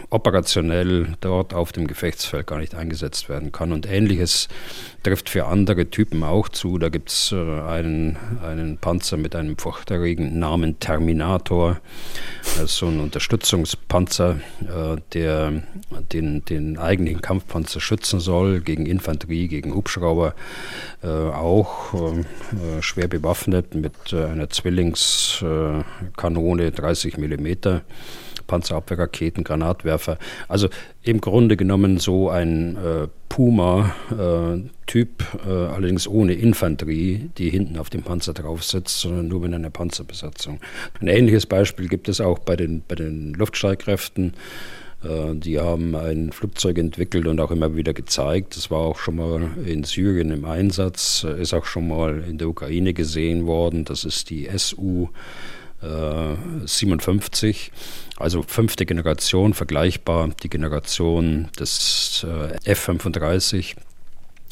[0.09, 3.71] operationell dort auf dem Gefechtsfeld gar nicht eingesetzt werden kann.
[3.71, 4.47] Und ähnliches
[5.03, 6.77] trifft für andere Typen auch zu.
[6.77, 11.77] Da gibt es äh, einen, einen Panzer mit einem furchterregenden Namen Terminator,
[12.41, 15.63] das ist so ein Unterstützungspanzer, äh, der
[16.11, 20.35] den, den eigentlichen Kampfpanzer schützen soll gegen Infanterie, gegen Hubschrauber,
[21.03, 22.25] äh, auch äh,
[22.81, 27.83] schwer bewaffnet mit äh, einer Zwillingskanone 30 Millimeter
[28.47, 30.17] Panzerabwehrraketen, Granatwerfer.
[30.47, 30.69] Also
[31.03, 35.09] im Grunde genommen so ein äh, Puma-Typ,
[35.45, 39.53] äh, äh, allerdings ohne Infanterie, die hinten auf dem Panzer drauf sitzt, sondern nur mit
[39.53, 40.59] einer Panzerbesatzung.
[41.01, 44.33] Ein ähnliches Beispiel gibt es auch bei den, bei den Luftstreitkräften.
[45.03, 48.55] Äh, die haben ein Flugzeug entwickelt und auch immer wieder gezeigt.
[48.55, 52.47] Das war auch schon mal in Syrien im Einsatz, ist auch schon mal in der
[52.47, 53.85] Ukraine gesehen worden.
[53.85, 55.09] Das ist die SU
[56.65, 62.25] 57, äh, also fünfte Generation, vergleichbar die Generation des
[62.63, 63.75] F-35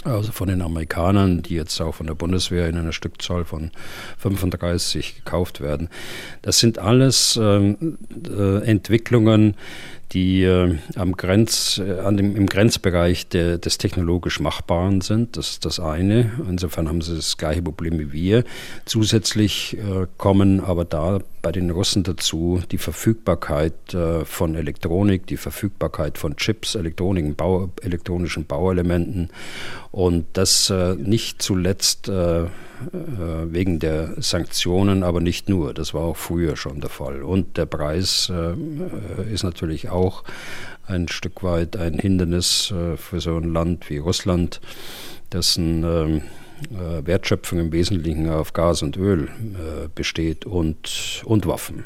[0.05, 3.71] also von den Amerikanern, die jetzt auch von der Bundeswehr in einer Stückzahl von
[4.17, 5.89] 35 gekauft werden.
[6.41, 7.97] Das sind alles ähm,
[8.29, 9.55] äh, Entwicklungen,
[10.13, 15.37] die äh, am Grenz, äh, an dem, im Grenzbereich der, des technologisch Machbaren sind.
[15.37, 16.31] Das ist das eine.
[16.47, 18.43] Insofern haben sie das gleiche Problem wie wir.
[18.85, 25.35] Zusätzlich äh, kommen aber da bei den Russen dazu die Verfügbarkeit äh, von Elektronik, die
[25.35, 29.29] Verfügbarkeit von Chips, elektronischen, Bau, elektronischen Bauelementen
[29.91, 32.45] und das äh, nicht zuletzt äh,
[32.91, 35.73] wegen der Sanktionen, aber nicht nur.
[35.73, 37.23] Das war auch früher schon der Fall.
[37.23, 38.29] Und der Preis
[39.31, 40.02] ist natürlich auch
[40.85, 44.59] ein Stück weit ein Hindernis für so ein Land wie Russland,
[45.31, 46.21] dessen ähm,
[46.71, 51.85] äh, Wertschöpfung im Wesentlichen auf Gas und Öl äh, besteht und, und Waffen.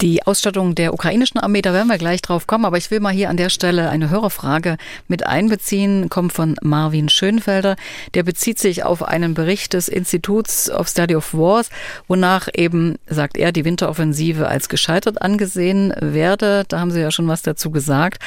[0.00, 3.12] Die Ausstattung der ukrainischen Armee, da werden wir gleich drauf kommen, aber ich will mal
[3.12, 4.76] hier an der Stelle eine Hörerfrage
[5.06, 7.76] mit einbeziehen, kommt von Marvin Schönfelder.
[8.14, 11.70] Der bezieht sich auf einen Bericht des Instituts of Study of Wars,
[12.08, 16.64] wonach eben, sagt er, die Winteroffensive als gescheitert angesehen werde.
[16.66, 18.20] Da haben Sie ja schon was dazu gesagt.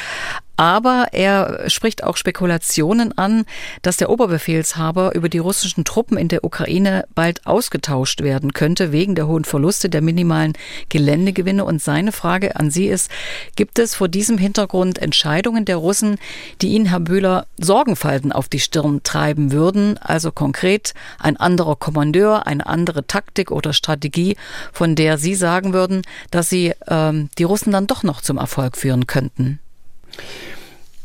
[0.58, 3.46] Aber er spricht auch Spekulationen an,
[3.84, 9.14] dass der Oberbefehlshaber über die russischen Truppen in der Ukraine bald ausgetauscht werden könnte, wegen
[9.14, 10.54] der hohen Verluste, der minimalen
[10.90, 11.64] Geländegewinne.
[11.64, 13.12] Und seine Frage an Sie ist,
[13.56, 16.18] gibt es vor diesem Hintergrund Entscheidungen der Russen,
[16.62, 20.00] die Ihnen, Herr Bühler, Sorgenfalten auf die Stirn treiben würden?
[20.00, 24.36] Also konkret ein anderer Kommandeur, eine andere Taktik oder Strategie,
[24.74, 28.76] von der Sie sagen würden, dass sie ähm, die Russen dann doch noch zum Erfolg
[28.76, 29.60] führen könnten?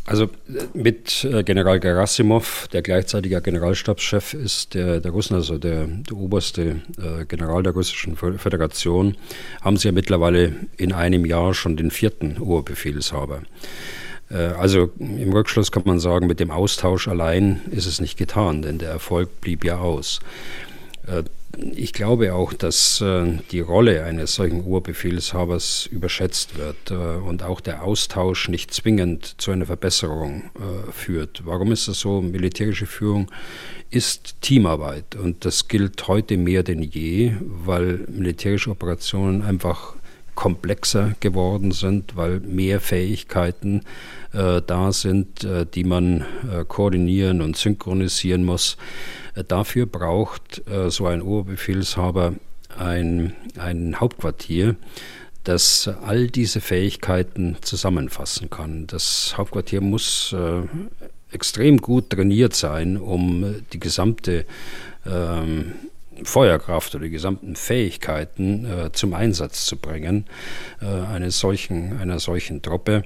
[0.05, 0.29] Also
[0.75, 6.83] mit äh, General Gerasimov, der gleichzeitig Generalstabschef ist der, der Russen, also der, der oberste
[6.99, 9.17] äh, General der Russischen Föderation,
[9.61, 13.43] haben sie ja mittlerweile in einem Jahr schon den vierten Oberbefehlshaber.
[14.29, 18.63] Äh, also im Rückschluss kann man sagen, mit dem Austausch allein ist es nicht getan,
[18.63, 20.19] denn der Erfolg blieb ja aus.
[21.75, 27.61] Ich glaube auch, dass äh, die Rolle eines solchen Urbefehlshabers überschätzt wird äh, und auch
[27.61, 31.43] der Austausch nicht zwingend zu einer Verbesserung äh, führt.
[31.45, 32.23] Warum ist das so?
[32.23, 33.31] Militärische Führung
[33.91, 39.95] ist Teamarbeit und das gilt heute mehr denn je, weil militärische Operationen einfach
[40.35, 43.83] komplexer geworden sind, weil mehr Fähigkeiten
[44.33, 48.77] äh, da sind, äh, die man äh, koordinieren und synchronisieren muss.
[49.49, 52.35] Dafür braucht äh, so ein Oberbefehlshaber
[52.79, 54.77] ein, ein Hauptquartier,
[55.45, 58.87] das all diese Fähigkeiten zusammenfassen kann.
[58.87, 60.63] Das Hauptquartier muss äh,
[61.33, 64.45] extrem gut trainiert sein, um die gesamte
[65.07, 65.73] ähm,
[66.25, 70.27] Feuerkraft oder die gesamten Fähigkeiten äh, zum Einsatz zu bringen,
[70.81, 73.05] äh, einer, solchen, einer solchen Truppe.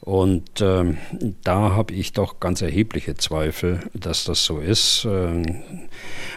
[0.00, 0.98] Und ähm,
[1.44, 5.06] da habe ich doch ganz erhebliche Zweifel, dass das so ist.
[5.08, 5.62] Ähm,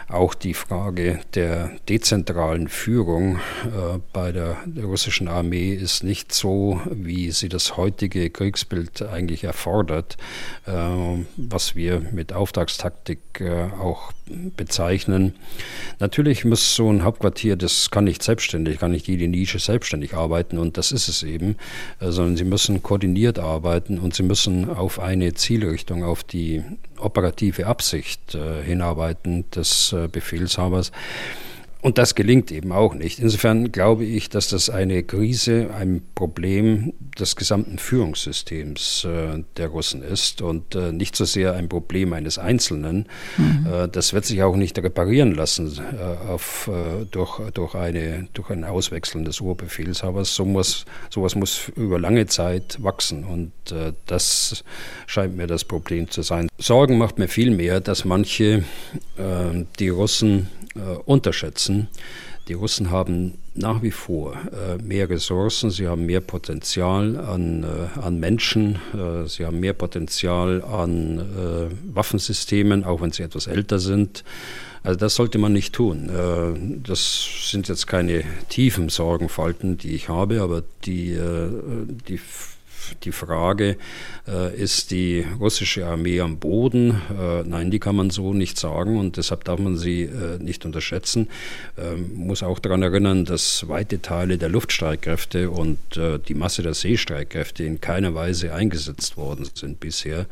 [0.08, 6.80] auch die Frage der dezentralen Führung äh, bei der, der, russischen Armee ist nicht so,
[6.90, 10.16] wie sie das heutige Kriegsbild eigentlich erfordert,
[10.66, 10.72] äh,
[11.36, 14.12] was wir mit Auftragstaktik äh, auch
[14.56, 15.34] bezeichnen.
[15.98, 20.58] Natürlich muss so ein Hauptquartier, das kann nicht selbstständig, kann nicht jede Nische selbstständig arbeiten
[20.58, 21.56] und das ist es eben,
[22.00, 26.62] äh, sondern sie müssen koordiniert arbeiten und sie müssen auf eine Zielrichtung, auf die
[26.98, 30.92] operative Absicht äh, hinarbeiten des äh, Befehlshabers.
[31.80, 33.20] Und das gelingt eben auch nicht.
[33.20, 40.02] Insofern glaube ich, dass das eine Krise, ein Problem des gesamten Führungssystems äh, der Russen
[40.02, 43.06] ist und äh, nicht so sehr ein Problem eines Einzelnen.
[43.36, 43.66] Mhm.
[43.70, 48.50] Äh, das wird sich auch nicht reparieren lassen äh, auf, äh, durch, durch, eine, durch
[48.50, 50.34] ein Auswechseln des Urbefehlshabers.
[50.34, 54.64] So muss, sowas muss über lange Zeit wachsen und äh, das
[55.06, 56.48] scheint mir das Problem zu sein.
[56.58, 58.64] Sorgen macht mir viel mehr, dass manche
[59.78, 60.48] die Russen
[61.04, 61.88] unterschätzen,
[62.48, 68.00] Die Russen haben nach wie vor äh, mehr Ressourcen, sie haben mehr Potenzial an, äh,
[68.00, 73.78] an Menschen, äh, sie haben mehr Potenzial an äh, Waffensystemen, auch wenn sie etwas älter
[73.78, 74.24] sind.
[74.82, 76.08] Also das sollte man nicht tun.
[76.08, 81.50] Äh, das sind jetzt keine tiefen Sorgenfalten, die ich habe, aber die, äh,
[82.08, 82.18] die
[83.02, 83.76] die Frage,
[84.26, 87.00] äh, ist die russische Armee am Boden?
[87.10, 90.64] Äh, nein, die kann man so nicht sagen und deshalb darf man sie äh, nicht
[90.64, 91.28] unterschätzen.
[91.76, 95.78] Ähm, muss auch daran erinnern, dass weite Teile der Luftstreitkräfte und
[96.28, 100.26] die Masse der Seestreitkräfte in keiner Weise eingesetzt worden sind bisher.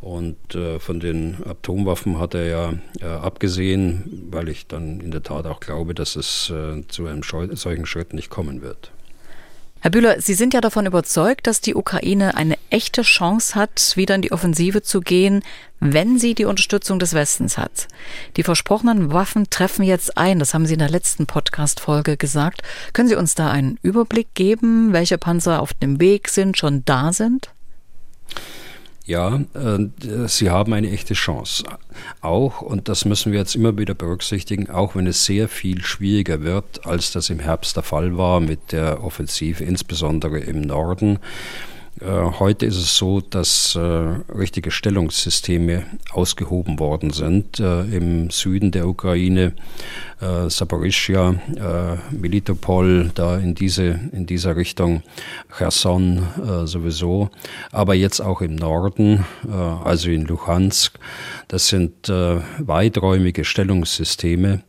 [0.00, 0.36] Und
[0.78, 2.74] von den Atomwaffen hat er ja
[3.20, 6.52] abgesehen, weil ich dann in der Tat auch glaube, dass es
[6.88, 8.92] zu einem solchen Schritt nicht kommen wird.
[9.82, 14.14] Herr Bühler, Sie sind ja davon überzeugt, dass die Ukraine eine echte Chance hat, wieder
[14.14, 15.42] in die Offensive zu gehen,
[15.80, 17.88] wenn sie die Unterstützung des Westens hat.
[18.36, 22.62] Die versprochenen Waffen treffen jetzt ein, das haben Sie in der letzten Podcast-Folge gesagt.
[22.92, 27.12] Können Sie uns da einen Überblick geben, welche Panzer auf dem Weg sind, schon da
[27.12, 27.50] sind?
[29.04, 31.64] Ja, äh, sie haben eine echte Chance.
[32.20, 36.42] Auch, und das müssen wir jetzt immer wieder berücksichtigen, auch wenn es sehr viel schwieriger
[36.42, 41.18] wird, als das im Herbst der Fall war mit der Offensive, insbesondere im Norden.
[42.02, 48.70] Äh, heute ist es so, dass äh, richtige Stellungssysteme ausgehoben worden sind äh, im Süden
[48.70, 49.52] der Ukraine,
[50.46, 51.34] Saporischia,
[52.12, 55.02] Melitopol, da in diese in dieser Richtung,
[55.58, 56.22] Cherson
[56.64, 57.30] sowieso,
[57.72, 59.24] aber jetzt auch im Norden,
[59.84, 60.96] also in Luhansk.
[61.48, 64.62] Das sind weiträumige Stellungssysteme,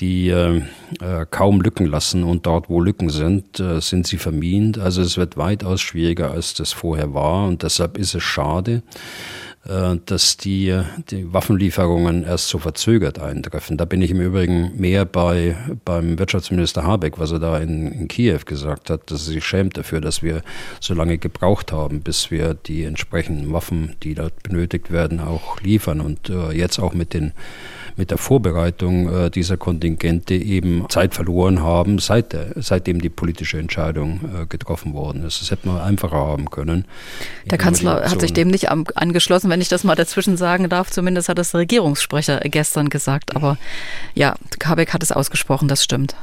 [0.00, 0.62] die äh,
[1.00, 4.78] äh, kaum Lücken lassen und dort, wo Lücken sind, äh, sind sie vermint.
[4.78, 8.82] Also es wird weitaus schwieriger, als das vorher war und deshalb ist es schade,
[9.66, 10.78] äh, dass die,
[11.10, 13.76] die Waffenlieferungen erst so verzögert eintreffen.
[13.76, 18.08] Da bin ich im Übrigen mehr bei beim Wirtschaftsminister Habeck, was er da in, in
[18.08, 20.42] Kiew gesagt hat, dass er sich schämt dafür, dass wir
[20.80, 26.00] so lange gebraucht haben, bis wir die entsprechenden Waffen, die dort benötigt werden, auch liefern
[26.00, 27.32] und äh, jetzt auch mit den
[27.96, 33.58] mit der Vorbereitung äh, dieser Kontingente eben Zeit verloren haben, seit der, seitdem die politische
[33.58, 35.40] Entscheidung äh, getroffen worden ist.
[35.40, 36.84] Das hätte man einfacher haben können.
[37.50, 40.90] Der Kanzler hat sich dem nicht angeschlossen, wenn ich das mal dazwischen sagen darf.
[40.90, 43.36] Zumindest hat das der Regierungssprecher gestern gesagt.
[43.36, 43.58] Aber
[44.14, 46.16] ja, Habeck hat es ausgesprochen, das stimmt.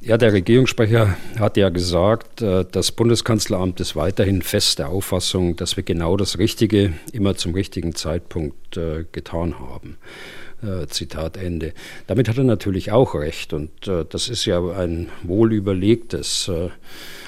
[0.00, 5.76] Ja, der Regierungssprecher hat ja gesagt, äh, das Bundeskanzleramt ist weiterhin fest der Auffassung, dass
[5.76, 9.98] wir genau das Richtige immer zum richtigen Zeitpunkt äh, getan haben.
[10.60, 11.72] Äh, Zitat Ende.
[12.08, 16.70] Damit hat er natürlich auch recht und äh, das ist ja ein wohlüberlegtes, äh,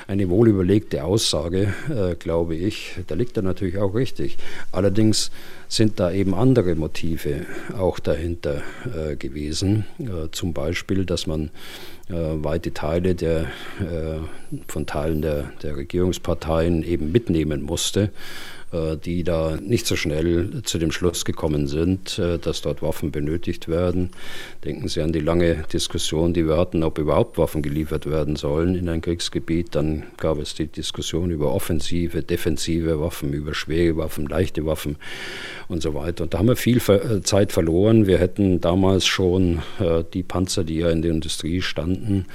[0.08, 1.72] eine wohlüberlegte Aussage,
[2.18, 2.96] glaube ich.
[3.06, 4.38] Da liegt er natürlich auch richtig.
[4.72, 5.30] Allerdings
[5.68, 7.46] sind da eben andere Motive
[7.78, 8.62] auch dahinter
[9.20, 9.84] gewesen.
[10.32, 11.50] Zum Beispiel, dass man
[12.08, 13.52] weite Teile der,
[14.66, 18.10] von Teilen der, der Regierungsparteien eben mitnehmen musste
[18.72, 23.68] die da nicht so schnell zu dem Schluss gekommen sind, äh, dass dort Waffen benötigt
[23.68, 24.10] werden.
[24.64, 28.74] Denken Sie an die lange Diskussion, die wir hatten, ob überhaupt Waffen geliefert werden sollen
[28.76, 29.74] in ein Kriegsgebiet.
[29.74, 34.96] Dann gab es die Diskussion über offensive, defensive Waffen, über schwere Waffen, leichte Waffen
[35.68, 36.24] und so weiter.
[36.24, 38.06] Und da haben wir viel äh, Zeit verloren.
[38.06, 39.62] Wir hätten damals schon
[40.14, 42.26] die Panzer, die ja in der Industrie standen,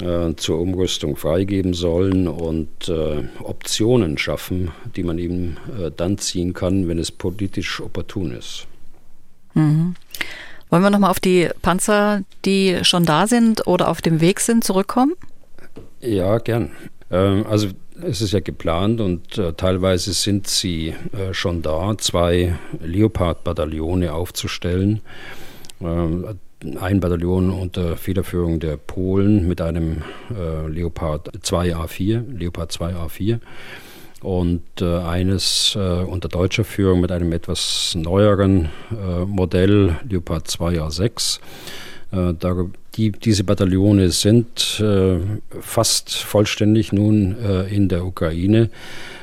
[0.00, 6.54] äh, zur Umrüstung freigeben sollen und äh, Optionen schaffen, die man eben äh, dann ziehen
[6.54, 8.66] kann, wenn es politisch opportun ist.
[9.54, 9.94] Mhm.
[10.70, 14.64] Wollen wir nochmal auf die Panzer, die schon da sind oder auf dem Weg sind,
[14.64, 15.12] zurückkommen?
[16.00, 16.70] Ja, gern.
[17.10, 17.68] Ähm, also
[18.00, 25.02] es ist ja geplant und äh, teilweise sind sie äh, schon da, zwei Leopard-Bataillone aufzustellen.
[25.80, 26.38] Ähm,
[26.80, 33.40] ein Bataillon unter Federführung der Polen mit einem äh, Leopard 2A4, Leopard 2A4
[34.22, 41.40] und äh, eines äh, unter deutscher Führung mit einem etwas neueren äh, Modell Leopard 2A6.
[42.12, 42.34] Äh,
[42.94, 45.18] die, diese Bataillone sind äh,
[45.60, 47.36] fast vollständig nun
[47.70, 48.68] in der Ukraine.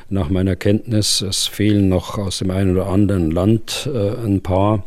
[0.08, 4.82] Nach meiner Kenntnis, es fehlen noch aus dem einen oder anderen Land ein paar.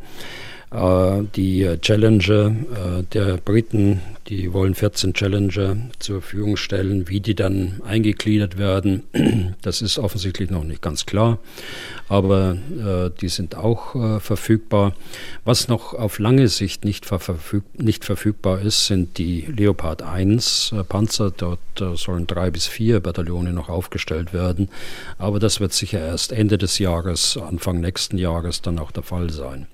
[0.73, 7.07] Äh, die Challenger äh, der Briten, die wollen 14 Challenger zur Verfügung stellen.
[7.09, 9.03] Wie die dann eingegliedert werden,
[9.61, 11.37] das ist offensichtlich noch nicht ganz klar,
[12.09, 14.95] aber äh, die sind auch verfügbar.
[15.45, 21.31] Was noch auf lange Sicht nicht, verfüg nicht verfügbar ist, sind die Leopard 1 Panzer.
[21.31, 21.59] Dort
[21.95, 24.69] sollen drei bis vier Bataillone noch aufgestellt werden,
[25.17, 29.29] aber das wird sicher erst Ende des Jahres, Anfang nächsten Jahres dann auch der Fall
[29.29, 29.67] sein.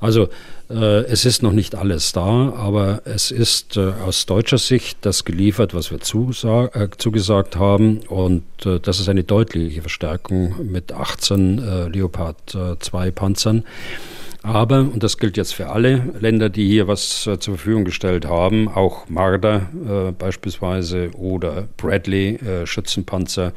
[0.00, 0.28] Also
[0.70, 5.24] äh, es ist noch nicht alles da, aber es ist äh, aus deutscher Sicht das
[5.24, 7.98] geliefert, was wir äh, zugesagt haben.
[8.08, 13.64] Und das ist eine deutliche Verstärkung mit 18 Leopard 2 Panzern.
[14.44, 18.68] Aber, und das gilt jetzt für alle Länder, die hier was zur Verfügung gestellt haben,
[18.68, 23.54] auch Marder äh, beispielsweise oder Bradley äh, Schützenpanzer,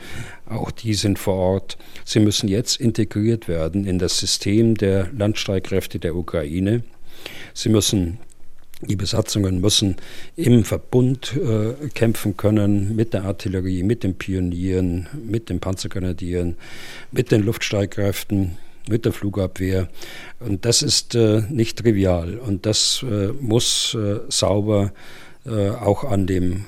[0.49, 1.77] auch die sind vor Ort.
[2.05, 6.83] Sie müssen jetzt integriert werden in das System der Landstreitkräfte der Ukraine.
[7.53, 8.19] Sie müssen
[8.79, 9.97] die Besatzungen müssen
[10.37, 16.55] im Verbund äh, kämpfen können mit der Artillerie, mit den Pionieren, mit den Panzergrenadieren,
[17.11, 18.57] mit den Luftstreitkräften,
[18.89, 19.87] mit der Flugabwehr.
[20.39, 24.91] Und das ist äh, nicht trivial und das äh, muss äh, sauber
[25.45, 26.65] äh, auch an dem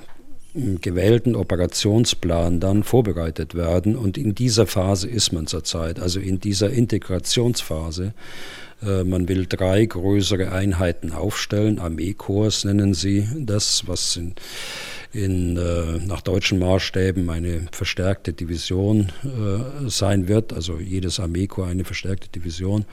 [0.54, 3.96] gewählten Operationsplan dann vorbereitet werden.
[3.96, 8.14] Und in dieser Phase ist man zurzeit, also in dieser Integrationsphase.
[8.82, 11.80] Äh, man will drei größere Einheiten aufstellen.
[11.80, 14.36] Armeekorps nennen sie das, was in,
[15.12, 20.54] in, äh, nach deutschen Maßstäben eine verstärkte Division äh, sein wird.
[20.54, 22.86] Also jedes Armeekorps eine verstärkte Division.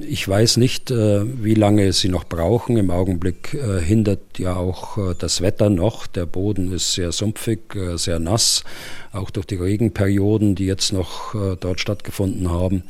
[0.00, 2.78] Ich weiß nicht, wie lange sie noch brauchen.
[2.78, 6.06] Im Augenblick hindert ja auch das Wetter noch.
[6.06, 7.58] Der Boden ist sehr sumpfig,
[7.96, 8.64] sehr nass,
[9.12, 12.84] auch durch die Regenperioden, die jetzt noch dort stattgefunden haben.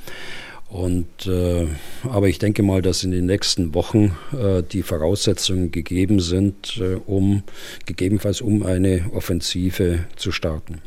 [0.68, 1.68] Und, äh,
[2.02, 6.96] aber ich denke mal, dass in den nächsten Wochen äh, die Voraussetzungen gegeben sind, äh,
[7.06, 7.44] um
[7.86, 10.82] gegebenenfalls um eine Offensive zu starten.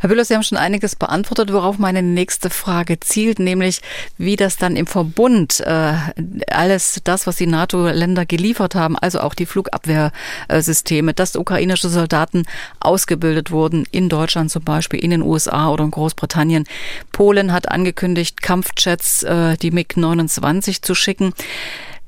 [0.00, 3.80] Herr Büller, Sie haben schon einiges beantwortet, worauf meine nächste Frage zielt, nämlich
[4.18, 5.94] wie das dann im Verbund äh,
[6.50, 12.44] alles das, was die NATO-Länder geliefert haben, also auch die Flugabwehrsysteme, dass ukrainische Soldaten
[12.80, 16.64] ausgebildet wurden, in Deutschland zum Beispiel, in den USA oder in Großbritannien.
[17.12, 21.32] Polen hat angekündigt, Kampfjets, äh, die MiG-29 zu schicken.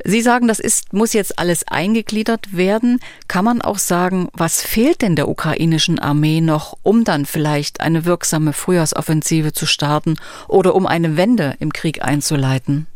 [0.03, 3.01] Sie sagen, das ist, muss jetzt alles eingegliedert werden.
[3.29, 8.05] Kann man auch sagen, was fehlt denn der ukrainischen Armee noch, um dann vielleicht eine
[8.05, 10.17] wirksame Frühjahrsoffensive zu starten
[10.49, 12.87] oder um eine Wende im Krieg einzuleiten?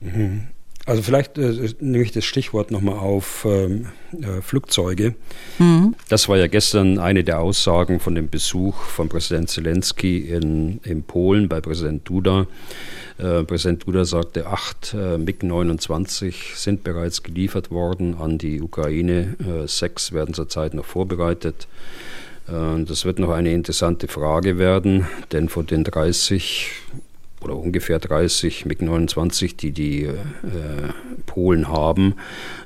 [0.00, 0.48] Mhm.
[0.86, 5.14] Also vielleicht äh, nehme ich das Stichwort nochmal auf ähm, äh, Flugzeuge.
[5.58, 5.94] Mhm.
[6.10, 11.02] Das war ja gestern eine der Aussagen von dem Besuch von Präsident Zelensky in, in
[11.02, 12.46] Polen bei Präsident Duda.
[13.16, 19.36] Äh, Präsident Duda sagte, acht äh, MiG-29 sind bereits geliefert worden an die Ukraine.
[19.40, 21.66] Äh, sechs werden zurzeit noch vorbereitet.
[22.46, 26.70] Äh, das wird noch eine interessante Frage werden, denn von den 30
[27.44, 30.12] oder ungefähr 30 MiG-29, die die äh,
[31.26, 32.14] Polen haben,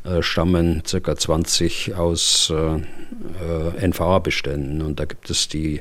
[0.04, 1.16] äh, stammen ca.
[1.16, 4.82] 20 aus äh, NVA-Beständen.
[4.82, 5.80] Und da gibt es die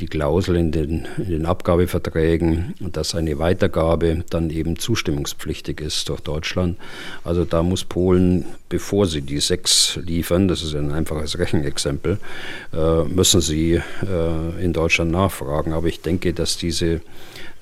[0.00, 6.20] die Klausel in den, in den Abgabeverträgen, dass eine Weitergabe dann eben zustimmungspflichtig ist durch
[6.20, 6.78] Deutschland.
[7.22, 12.18] Also da muss Polen, bevor sie die sechs liefern, das ist ein einfaches Rechenexempel,
[12.72, 15.72] äh, müssen sie äh, in Deutschland nachfragen.
[15.72, 17.00] Aber ich denke, dass diese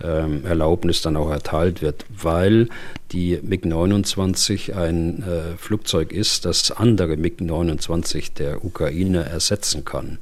[0.02, 2.68] ähm, Erlaubnis dann auch erteilt wird, weil
[3.12, 10.18] die MiG-29 ein äh, Flugzeug ist, das andere MiG-29 der Ukraine ersetzen kann.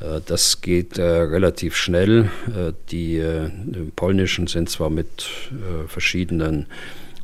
[0.00, 2.30] Äh, das geht äh, relativ schnell.
[2.48, 3.50] Äh, die, äh,
[3.96, 6.66] polnischen sind zwar mit äh, verschiedenen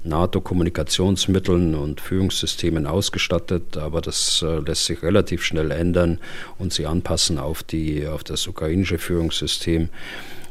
[0.06, 6.18] NATO-Kommunikationsmitteln und Führungssystemen ausgestattet, aber das äh, lässt sich relativ schnell ändern
[6.58, 9.88] und sie anpassen auf, die, auf das ukrainische Führungssystem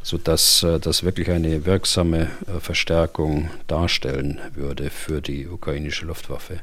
[0.05, 6.59] sodass äh, das wirklich eine wirksame äh, Verstärkung darstellen würde für die ukrainische Luftwaffe.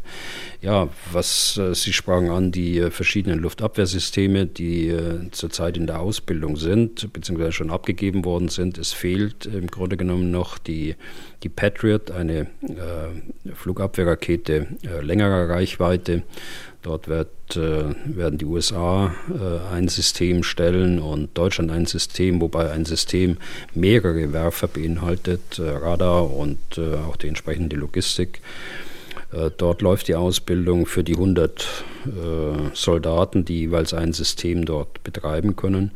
[0.61, 4.97] Ja, was äh, Sie sprachen an, die verschiedenen Luftabwehrsysteme, die
[5.33, 8.79] zurzeit in der Ausbildung sind, beziehungsweise schon abgegeben worden sind.
[8.79, 10.95] Es fehlt im Grunde genommen noch die,
[11.43, 12.47] die Patriot, eine
[13.55, 14.69] Flugabwehrrakete
[15.01, 16.23] längerer Reichweite
[16.83, 22.71] Dort wird, äh, werden die USA äh, ein System stellen und Deutschland ein System, wobei
[22.73, 23.37] ein System
[23.73, 28.41] mehrere Werfer beinhaltet, äh, Radar und äh, auch die entsprechende Logistik.
[29.33, 32.09] Äh, dort läuft die Ausbildung für die 100 äh,
[32.75, 35.93] Soldaten, die jeweils ein System dort betreiben können.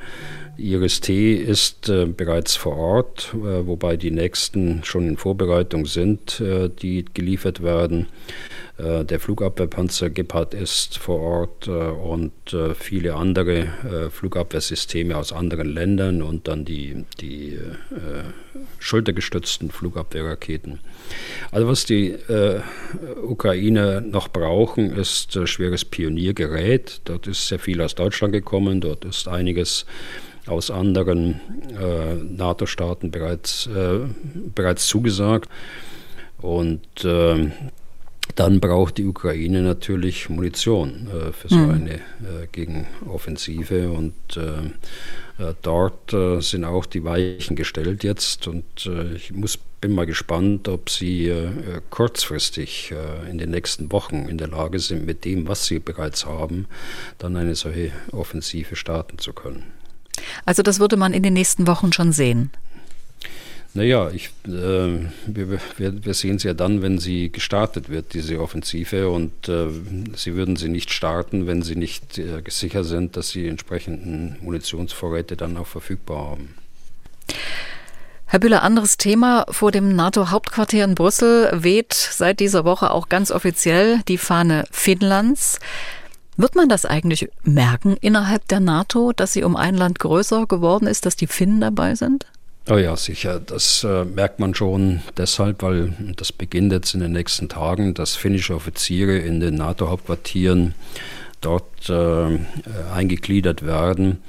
[0.59, 6.69] IRIS-T ist äh, bereits vor Ort, äh, wobei die nächsten schon in Vorbereitung sind, äh,
[6.69, 8.09] die geliefert werden.
[8.79, 13.69] Äh, der Flugabwehrpanzer Gepard ist vor Ort äh, und äh, viele andere
[14.11, 17.59] Flugabwehrsysteme aus anderen Ländern und dann die, die
[18.79, 20.81] schultergestützten Flugabwehrraketen.
[21.51, 22.61] Also was die äh,
[23.23, 27.01] Ukrainer noch brauchen, ist äh, schweres Pioniergerät.
[27.05, 29.87] Dort ist sehr viel aus Deutschland gekommen, dort ist einiges
[30.47, 31.41] aus anderen
[31.79, 33.69] äh, NATO-Staaten bereits,
[34.55, 35.49] bereits zugesagt.
[36.39, 37.51] Und äh,
[38.35, 41.71] dann braucht die Ukraine natürlich Munition äh, für so mhm.
[41.71, 48.65] eine äh, Gegenoffensive und äh, äh dort äh, sind auch die Weichen gestellt jetzt und
[48.87, 51.33] äh, ich muss, bin mal gespannt, ob sie
[51.91, 52.95] kurzfristig
[53.31, 56.67] in den nächsten Wochen in der Lage sind, mit dem, was sie bereits haben,
[57.19, 59.76] dann eine solche Offensive starten zu können.
[60.45, 62.51] Also das würde man in den nächsten Wochen schon sehen.
[63.77, 69.11] Naja, ich, äh, wir, wir, sehen es ja dann, wenn sie gestartet wird, diese Offensive.
[69.11, 69.67] Und äh,
[70.15, 75.37] sie würden sie nicht starten, wenn sie nicht äh, sicher sind, dass sie entsprechenden Munitionsvorräte
[75.37, 76.55] dann auch verfügbar haben.
[78.25, 79.45] Herr Bühler, anderes Thema.
[79.51, 85.61] Vor dem NATO-Hauptquartier in Brüssel weht seit dieser Woche auch ganz offiziell die Fahne Finnlands.
[86.37, 90.87] Wird man das eigentlich merken innerhalb der NATO, dass sie um ein Land größer geworden
[90.87, 92.27] ist, dass die Finnen dabei sind?
[92.69, 93.41] Oh ja, sicher.
[93.41, 98.17] Das äh, merkt man schon deshalb, weil das beginnt jetzt in den nächsten Tagen, dass
[98.17, 100.75] finnische Offiziere in den NATO-Hauptquartieren
[101.41, 102.39] dort äh,
[102.93, 104.21] eingegliedert werden.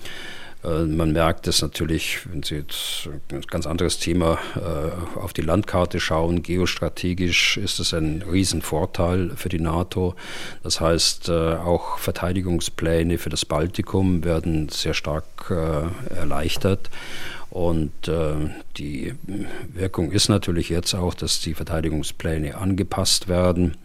[0.68, 5.42] Äh, man merkt es natürlich, wenn Sie jetzt ein ganz anderes Thema äh, auf die
[5.42, 10.16] Landkarte schauen, geostrategisch ist es ein Riesenvorteil für die NATO.
[10.64, 15.26] Das heißt, äh, auch Verteidigungspläne für das Baltikum werden sehr stark
[16.10, 16.90] erleichtert.
[17.50, 17.92] Und
[18.78, 19.14] die
[19.74, 23.78] Wirkung ist natürlich jetzt auch, dass die Verteidigungspläne angepasst werden.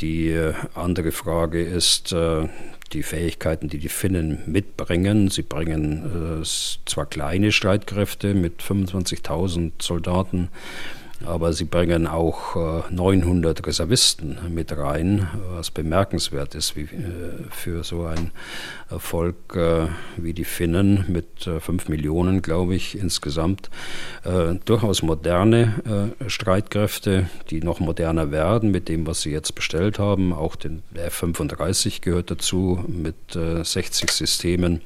[0.00, 2.14] Die andere Frage ist
[2.92, 5.28] die Fähigkeiten, die die Finnen mitbringen.
[5.28, 6.44] Sie bringen äh,
[6.84, 10.48] zwar kleine Streitkräfte mit 25.000 Soldaten,
[11.24, 17.84] aber sie bringen auch 900 äh, Reservisten mit rein, was bemerkenswert ist wie, äh, für
[17.84, 18.30] so ein
[18.88, 23.70] Volk äh, wie die Finnen mit 5 Millionen, glaube ich, insgesamt.
[24.64, 30.32] Durchaus moderne Streitkräfte, die noch moderner werden mit dem, was sie jetzt bestellt haben.
[30.32, 34.80] Auch den F-35 gehört dazu mit 60 Systemen.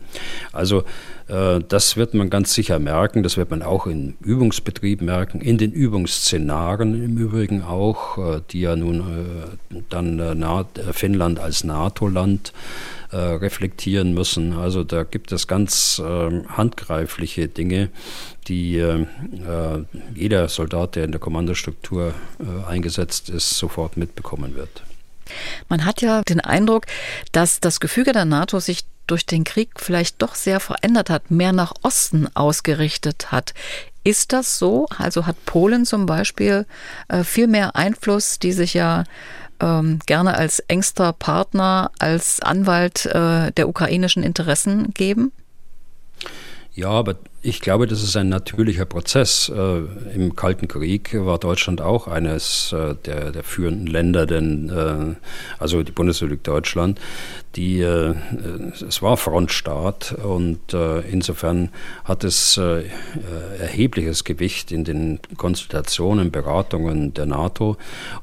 [0.52, 0.84] Also
[1.30, 3.22] äh, das wird man ganz sicher merken.
[3.22, 8.60] Das wird man auch im Übungsbetrieb merken, in den Übungsszenarien im Übrigen auch, äh, die
[8.60, 10.20] ja nun äh, dann
[10.92, 12.52] Finnland als NATO-Land
[13.12, 14.52] reflektieren müssen.
[14.52, 17.90] Also da gibt es ganz handgreifliche Dinge,
[18.48, 18.82] die
[20.14, 22.14] jeder Soldat, der in der Kommandostruktur
[22.68, 24.82] eingesetzt ist, sofort mitbekommen wird.
[25.68, 26.86] Man hat ja den Eindruck,
[27.32, 31.52] dass das Gefüge der NATO sich durch den Krieg vielleicht doch sehr verändert hat, mehr
[31.52, 33.54] nach Osten ausgerichtet hat.
[34.04, 34.86] Ist das so?
[34.96, 36.64] Also hat Polen zum Beispiel
[37.08, 39.04] äh, viel mehr Einfluss, die sich ja
[39.60, 45.32] ähm, gerne als engster Partner, als Anwalt äh, der ukrainischen Interessen geben?
[46.72, 49.48] Ja, aber ich glaube, das ist ein natürlicher Prozess.
[49.48, 49.78] Äh,
[50.14, 55.16] Im Kalten Krieg war Deutschland auch eines äh, der, der, führenden Länder, denn äh,
[55.58, 57.00] also die Bundesrepublik Deutschland,
[57.56, 58.14] die äh,
[58.86, 61.70] es war Frontstaat und äh, insofern
[62.04, 62.84] hat es äh,
[63.58, 67.76] erhebliches Gewicht in den Konsultationen, Beratungen der NATO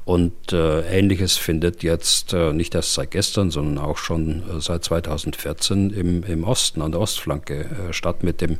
[0.04, 6.44] und Ähnliches findet jetzt nicht erst seit gestern, sondern auch schon seit 2014 im, im
[6.44, 8.58] Osten an der Ostflanke statt mit dem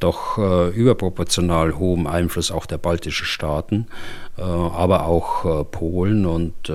[0.00, 3.86] doch äh, überproportional hohem Einfluss auch der baltischen Staaten,
[4.36, 6.26] äh, aber auch Polen.
[6.26, 6.72] Und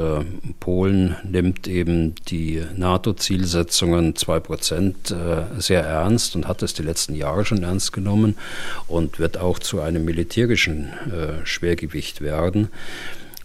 [0.59, 5.15] Polen nimmt eben die NATO-Zielsetzungen 2 Prozent
[5.57, 8.35] sehr ernst und hat es die letzten Jahre schon ernst genommen
[8.87, 10.93] und wird auch zu einem militärischen
[11.43, 12.69] Schwergewicht werden.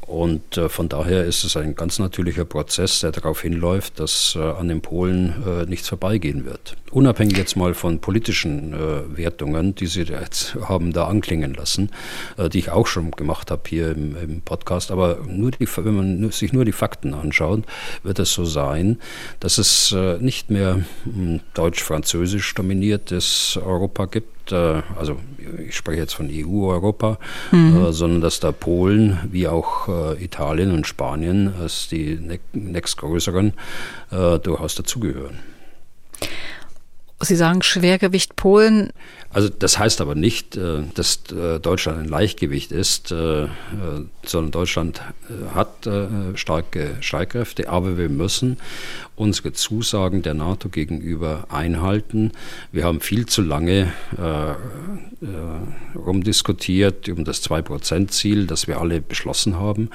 [0.08, 4.42] Und äh, von daher ist es ein ganz natürlicher Prozess, der darauf hinläuft, dass äh,
[4.42, 6.76] an den Polen äh, nichts vorbeigehen wird.
[6.90, 8.72] Unabhängig jetzt mal von politischen
[9.14, 11.90] Wertungen, die Sie jetzt haben da anklingen lassen,
[12.38, 14.90] die ich auch schon gemacht habe hier im, im, Podcast.
[14.90, 17.64] Aber nur die, wenn man sich nur die Fakten anschaut,
[18.02, 18.98] wird es so sein,
[19.38, 25.18] dass es nicht mehr hm, deutsch-französisch dominiertes Europa gibt, äh, also
[25.66, 27.18] ich spreche jetzt von EU-Europa,
[27.52, 27.86] mhm.
[27.86, 32.18] Äh, sondern dass da Polen wie auch äh, Italien und Spanien als die
[32.52, 33.52] nächstgrößeren
[34.10, 35.38] durchaus dazugehören.
[37.20, 38.90] Sie sagen Schwergewicht Polen.
[39.30, 43.46] Also das heißt aber nicht, äh, dass äh, Deutschland ein Leichtgewicht ist, äh,
[44.24, 45.02] sondern Deutschland
[45.54, 45.88] hat
[46.34, 48.58] starke Streitkräfte, aber wir müssen
[49.16, 52.32] unsere Zusagen der NATO gegenüber einhalten.
[52.70, 53.90] Wir haben viel zu lange
[55.94, 59.88] rumdiskutiert um das 2-Prozent-Ziel, das wir alle beschlossen haben.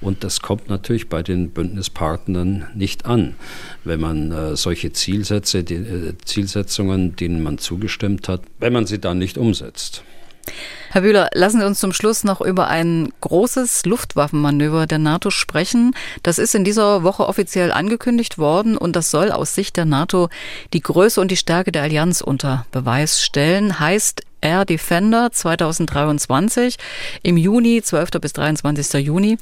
[0.00, 3.34] Und das kommt natürlich bei den Bündnispartnern nicht an.
[3.82, 9.38] Wenn man solche Zielsätze, die, Zielsetzungen, denen man zugestimmt hat, wenn man sie dann nicht
[9.38, 10.02] umsetzt.
[10.90, 15.94] Herr Bühler, lassen Sie uns zum Schluss noch über ein großes Luftwaffenmanöver der NATO sprechen.
[16.24, 20.28] Das ist in dieser Woche offiziell angekündigt worden und das soll aus Sicht der NATO
[20.72, 23.78] die Größe und die Stärke der Allianz unter Beweis stellen.
[23.78, 26.76] Heißt, Air Defender 2023
[27.22, 28.10] im Juni, 12.
[28.20, 29.04] bis 23.
[29.04, 29.38] Juni.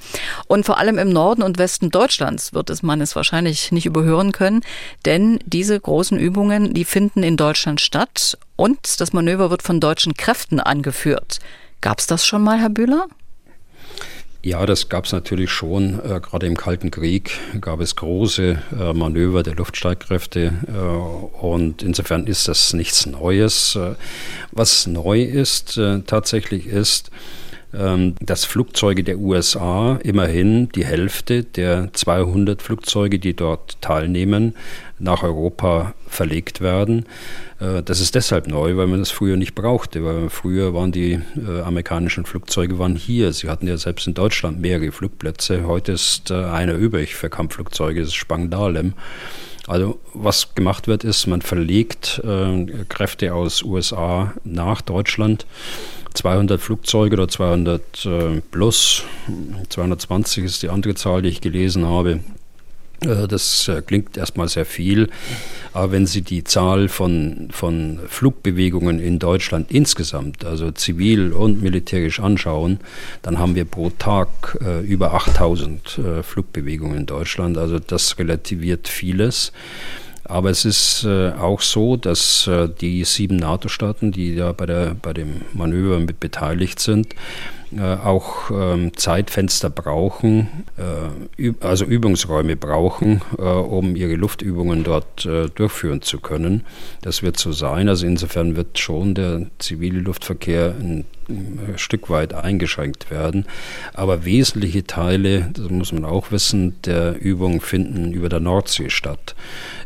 [0.47, 4.33] Und vor allem im Norden und Westen Deutschlands wird es man es wahrscheinlich nicht überhören
[4.33, 4.63] können,
[5.05, 10.15] denn diese großen Übungen, die finden in Deutschland statt und das Manöver wird von deutschen
[10.15, 11.39] Kräften angeführt.
[11.81, 13.07] Gab es das schon mal, Herr Bühler?
[14.43, 15.99] Ja, das gab es natürlich schon.
[15.99, 22.27] Äh, Gerade im Kalten Krieg gab es große äh, Manöver der Luftstreitkräfte äh, und insofern
[22.27, 23.75] ist das nichts Neues.
[23.75, 23.97] Äh,
[24.53, 27.11] was neu ist, äh, tatsächlich ist,
[27.71, 34.55] dass Flugzeuge der USA immerhin die Hälfte der 200 Flugzeuge, die dort teilnehmen,
[34.99, 37.07] nach Europa verlegt werden.
[37.61, 41.21] Äh, das ist deshalb neu, weil man das früher nicht brauchte, weil früher waren die
[41.37, 43.33] äh, amerikanischen Flugzeuge waren hier.
[43.33, 45.67] Sie hatten ja selbst in Deutschland mehrere Flugplätze.
[45.67, 48.95] Heute ist äh, einer übrig für Kampfflugzeuge, das ist Spangdahlem.
[49.69, 55.47] Also was gemacht wird, ist, man verlegt äh, Kräfte aus USA nach Deutschland.
[56.15, 59.05] 200 Flugzeuge oder 200 äh, plus,
[59.69, 62.21] 220 ist die andere Zahl, die ich gelesen habe.
[63.01, 65.09] Äh, das äh, klingt erstmal sehr viel,
[65.73, 72.21] aber wenn Sie die Zahl von, von Flugbewegungen in Deutschland insgesamt, also zivil und militärisch
[72.21, 72.81] anschauen,
[73.23, 77.59] dann haben wir pro Tag äh, über 8000 äh, Flugbewegungen in Deutschland.
[77.59, 79.53] Also das relativiert vieles.
[80.25, 84.95] Aber es ist äh, auch so, dass äh, die sieben NATO-Staaten, die ja bei, der,
[85.01, 87.15] bei dem Manöver mit beteiligt sind,
[87.77, 96.03] auch ähm, Zeitfenster brauchen, äh, also Übungsräume brauchen, äh, um ihre Luftöbungen dort äh, durchführen
[96.03, 96.65] zu können.
[97.03, 97.89] Das wird so sein.
[97.89, 103.47] Also insofern wird schon der zivile Luftverkehr ein ein Stück weit eingeschränkt werden.
[103.95, 109.35] Aber wesentliche Teile, das muss man auch wissen, der Übung finden über der Nordsee statt.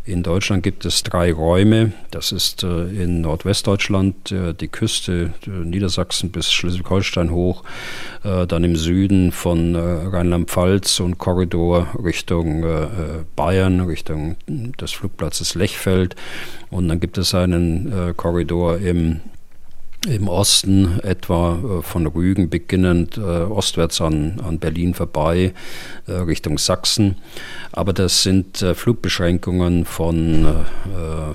[0.05, 1.93] In Deutschland gibt es drei Räume.
[2.11, 7.63] Das ist äh, in Nordwestdeutschland äh, die Küste äh, Niedersachsen bis Schleswig-Holstein hoch,
[8.23, 12.65] dann im Süden von Rheinland-Pfalz und Korridor Richtung
[13.35, 16.15] Bayern, Richtung des Flugplatzes Lechfeld.
[16.71, 19.21] Und dann gibt es einen Korridor im
[20.07, 25.55] im Osten etwa äh, von Rügen beginnend äh, ostwärts an, an Berlin vorbei
[26.07, 27.17] äh, Richtung Sachsen.
[27.71, 30.47] Aber das sind Flugbeschränkungen von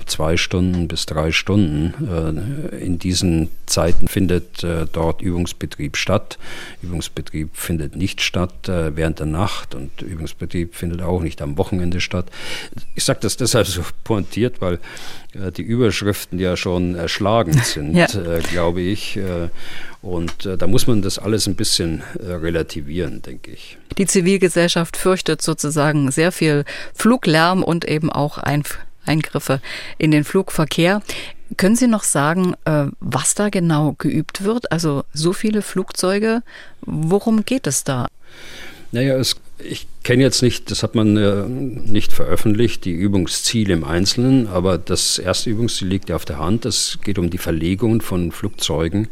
[0.06, 2.70] zwei Stunden bis drei Stunden.
[2.80, 6.38] In diesen Zeiten findet dort Übungsbetrieb statt.
[6.80, 12.26] Übungsbetrieb findet nicht statt während der Nacht und Übungsbetrieb findet auch nicht am Wochenende statt.
[12.94, 14.78] Ich sage das deshalb so pointiert, weil
[15.56, 18.06] die Überschriften ja schon erschlagend sind, ja.
[18.58, 19.18] Glaube ich.
[20.02, 23.78] Und äh, da muss man das alles ein bisschen äh, relativieren, denke ich.
[23.96, 29.60] Die Zivilgesellschaft fürchtet sozusagen sehr viel Fluglärm und eben auch Einf Eingriffe
[29.96, 31.00] in den Flugverkehr.
[31.56, 34.70] Können Sie noch sagen, äh, was da genau geübt wird?
[34.70, 36.42] Also so viele Flugzeuge,
[36.82, 38.08] worum geht es da?
[38.92, 43.84] Naja, es, ich kenne jetzt nicht, das hat man äh, nicht veröffentlicht, die Übungsziele im
[43.84, 46.64] Einzelnen, aber das erste Übungsziel liegt ja auf der Hand.
[46.64, 49.08] Es geht um die Verlegung von Flugzeugen,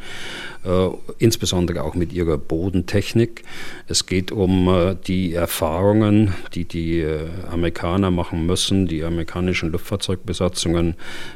[1.19, 3.43] insbesondere auch mit ihrer Bodentechnik.
[3.87, 10.95] Es geht um äh, die Erfahrungen, die die äh, Amerikaner machen müssen, die amerikanischen Luftfahrzeugbesatzungen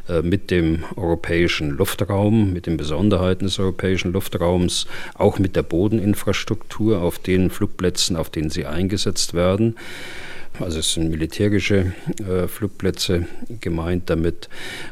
[0.09, 7.01] äh, mit dem europäischen Luftraum, mit den Besonderheiten des europäischen Luftraums, auch mit der Bodeninfrastruktur
[7.01, 9.77] auf den Flugplätzen, auf denen sie eingesetzt werden.
[10.61, 13.27] Also es sind militärische äh, Flugplätze
[13.61, 14.49] gemeint damit.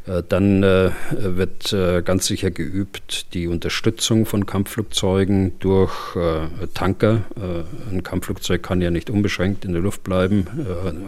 [0.06, 7.22] Äh, dann äh, wird äh, ganz sicher geübt die Unterstützung von Kampfflugzeugen durch äh, Tanker.
[7.36, 10.46] Äh, ein Kampfflugzeug kann ja nicht unbeschränkt in der Luft bleiben,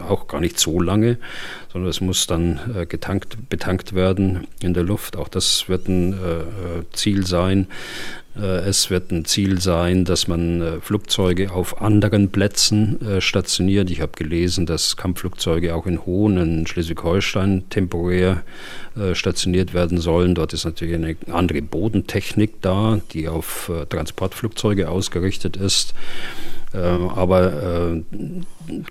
[0.07, 1.17] auch gar nicht so lange,
[1.71, 5.17] sondern es muss dann getankt, betankt werden in der Luft.
[5.17, 6.15] Auch das wird ein
[6.93, 7.67] Ziel sein.
[8.35, 13.89] Äh, es wird ein Ziel sein, dass man äh, Flugzeuge auf anderen Plätzen äh, stationiert.
[13.89, 18.43] Ich habe gelesen, dass Kampfflugzeuge auch in Hohn in Schleswig-Holstein temporär
[19.13, 20.35] stationiert werden sollen.
[20.35, 25.93] Dort ist natürlich eine andere Bodentechnik da, die auf Transportflugzeuge ausgerichtet ist.
[26.73, 28.03] Ähm, aber äh,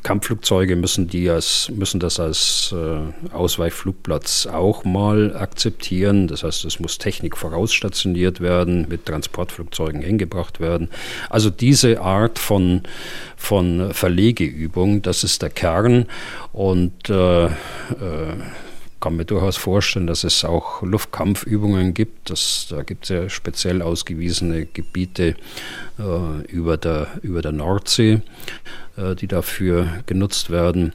[0.03, 6.28] Kampfflugzeuge müssen, die als, müssen das als äh, Ausweichflugplatz auch mal akzeptieren.
[6.28, 10.91] Das heißt, es muss Technik vorausstationiert werden, mit Transportflugzeugen hingebracht werden.
[11.31, 12.83] Also diese Art von,
[13.37, 16.07] von Verlegeübung, das ist der Kern.
[16.53, 17.51] Und äh, äh
[19.01, 22.30] kann mir durchaus vorstellen, dass es auch Luftkampfübungen gibt.
[22.30, 25.36] Das, da gibt es ja speziell ausgewiesene Gebiete
[25.98, 28.20] äh, über, der, über der Nordsee,
[28.96, 30.92] äh, die dafür genutzt werden.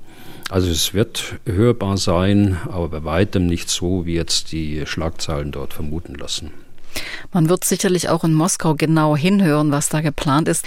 [0.50, 5.74] Also es wird hörbar sein, aber bei weitem nicht so, wie jetzt die Schlagzeilen dort
[5.74, 6.52] vermuten lassen.
[7.34, 10.66] Man wird sicherlich auch in Moskau genau hinhören, was da geplant ist.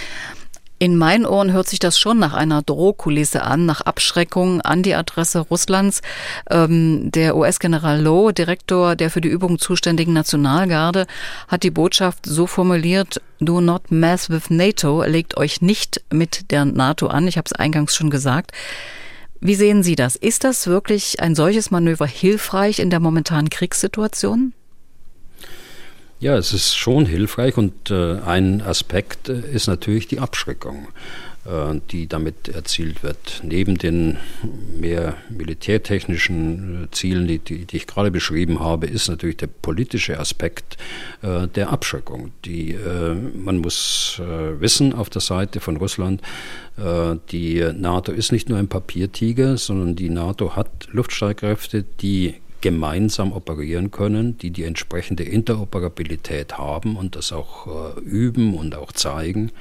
[0.81, 4.95] In meinen Ohren hört sich das schon nach einer Drohkulisse an, nach Abschreckung an die
[4.95, 6.01] Adresse Russlands.
[6.49, 11.05] Ähm, der US-General Lowe, Direktor der für die Übung zuständigen Nationalgarde,
[11.49, 16.63] hat die Botschaft so formuliert, Do not mess with NATO, legt euch nicht mit der
[16.63, 17.27] NATO an.
[17.27, 18.53] Ich habe es eingangs schon gesagt.
[19.41, 20.15] Wie sehen Sie das?
[20.15, 24.53] Ist das wirklich ein solches Manöver hilfreich in der momentanen Kriegssituation?
[26.21, 30.89] Ja, es ist schon hilfreich und äh, ein Aspekt äh, ist natürlich die Abschreckung,
[31.45, 33.39] äh, die damit erzielt wird.
[33.41, 34.17] Neben den
[34.77, 40.19] mehr militärtechnischen äh, Zielen, die, die, die, ich gerade beschrieben habe, ist natürlich der politische
[40.19, 40.75] Aspekt
[41.21, 42.31] äh, der Abschreckung.
[42.43, 46.21] Die, äh, man muss wissen auf der Seite von Russland,
[47.31, 53.91] die NATO ist nicht nur ein Papiertiger, sondern die NATO hat Luftstreitkräfte, die gemeinsam operieren
[53.91, 59.51] können, die die entsprechende Interoperabilität haben und das auch äh, üben und auch zeigen.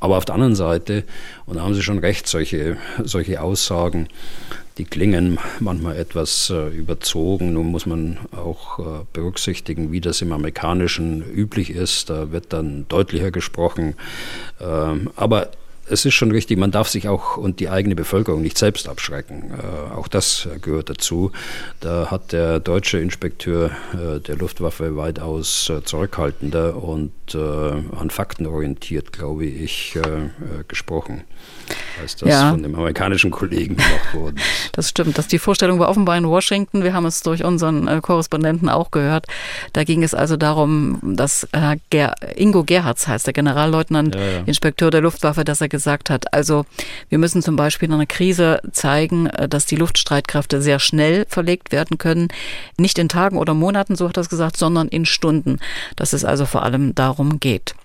[0.00, 1.04] Aber auf der anderen Seite,
[1.46, 4.08] und da haben Sie schon recht, solche, solche Aussagen,
[4.78, 7.52] die klingen manchmal etwas äh, überzogen.
[7.52, 12.10] Nun muss man auch äh, berücksichtigen, wie das im Amerikanischen üblich ist.
[12.10, 13.94] Da wird dann deutlicher gesprochen.
[14.60, 15.50] Ähm, aber
[15.88, 19.52] es ist schon richtig, man darf sich auch und die eigene Bevölkerung nicht selbst abschrecken.
[19.52, 21.32] Äh, auch das gehört dazu.
[21.80, 28.46] Da hat der deutsche Inspekteur äh, der Luftwaffe weitaus äh, zurückhaltender und äh, an Fakten
[28.46, 30.30] orientiert, glaube ich, äh, äh,
[30.68, 31.24] gesprochen
[32.00, 32.50] als das ja.
[32.50, 34.36] von dem amerikanischen Kollegen gemacht wurde.
[34.72, 35.16] Das stimmt.
[35.18, 36.82] Das die Vorstellung war offenbar in Washington.
[36.82, 39.26] Wir haben es durch unseren äh, Korrespondenten auch gehört.
[39.72, 44.38] Da ging es also darum, dass Herr Ger Ingo Gerhards heißt, der Generalleutnant, ja, ja.
[44.46, 46.66] Inspekteur der Luftwaffe, dass er gesagt hat, also
[47.08, 51.70] wir müssen zum Beispiel in einer Krise zeigen, äh, dass die Luftstreitkräfte sehr schnell verlegt
[51.70, 52.28] werden können.
[52.76, 55.60] Nicht in Tagen oder Monaten, so hat er es gesagt, sondern in Stunden.
[55.94, 57.76] Dass es also vor allem darum geht.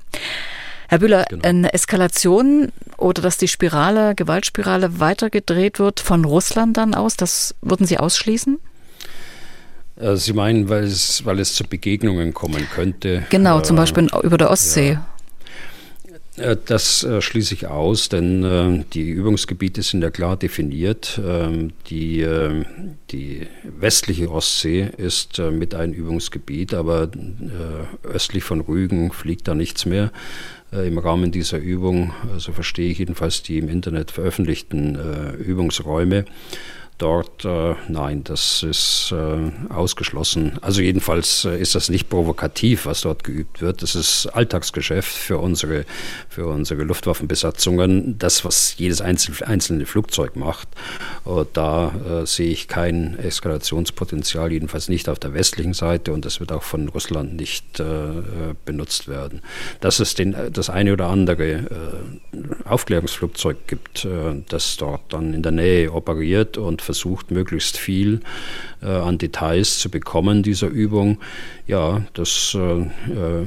[0.90, 1.48] Herr Bühler, genau.
[1.48, 7.86] eine Eskalation oder dass die Spirale, Gewaltspirale weitergedreht wird von Russland dann aus, das würden
[7.86, 8.58] Sie ausschließen?
[9.98, 13.24] Äh, Sie meinen, weil es, weil es zu Begegnungen kommen könnte?
[13.30, 14.94] Genau, zum äh, Beispiel über der Ostsee.
[14.94, 15.06] Ja.
[16.40, 21.22] Äh, das äh, schließe ich aus, denn äh, die Übungsgebiete sind ja klar definiert.
[21.24, 22.26] Ähm, die,
[23.12, 27.10] die westliche Ostsee ist mit ein Übungsgebiet, aber
[28.04, 30.12] östlich von Rügen fliegt da nichts mehr
[30.72, 32.14] im Rahmen dieser Übung.
[32.24, 34.98] So also verstehe ich jedenfalls die im Internet veröffentlichten
[35.40, 36.26] Übungsräume
[37.00, 40.60] dort, äh, nein, das ist äh, ausgeschlossen.
[40.62, 43.82] Also jedenfalls äh, ist das nicht provokativ, was dort geübt wird.
[43.82, 45.86] Das ist Alltagsgeschäft für unsere,
[46.28, 48.20] für unsere Luftwaffenbesatzungen.
[48.20, 50.68] Das, was jedes einzelne, Flugzeug macht,
[51.26, 56.40] äh, da äh, sehe ich kein Eskalationspotenzial, jedenfalls nicht auf der westlichen Seite und das
[56.40, 57.82] wird auch von Russland nicht
[58.66, 59.42] benutzt werden.
[59.80, 61.64] Dass es den, das eine oder andere
[62.66, 64.08] Aufklärungsflugzeug gibt,
[64.50, 68.22] das dort dann in der Nähe operiert und versucht, möglichst viel
[68.82, 71.20] äh, an Details zu bekommen dieser Übung.
[71.68, 73.46] Ja, das äh, äh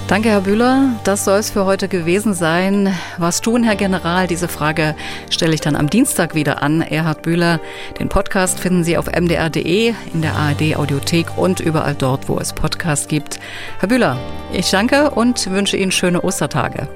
[0.07, 0.91] Danke, Herr Bühler.
[1.03, 2.95] Das soll es für heute gewesen sein.
[3.17, 4.25] Was tun, Herr General?
[4.25, 4.95] Diese Frage
[5.29, 6.81] stelle ich dann am Dienstag wieder an.
[6.81, 7.59] Erhard Bühler.
[7.99, 12.53] Den Podcast finden Sie auf mdr.de, in der ARD Audiothek und überall dort, wo es
[12.53, 13.41] Podcasts gibt.
[13.79, 14.17] Herr Bühler,
[14.53, 16.88] ich danke und wünsche Ihnen schöne Ostertage.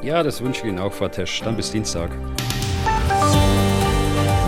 [0.00, 1.42] Ja, das wünsche ich Ihnen auch, Frau Tesch.
[1.42, 2.08] Dann bis Dienstag.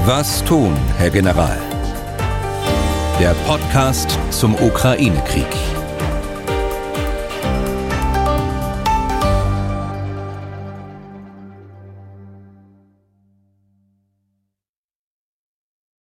[0.07, 1.59] Was tun, Herr General?
[3.21, 5.78] Der Podcast zum Ukraine-Krieg.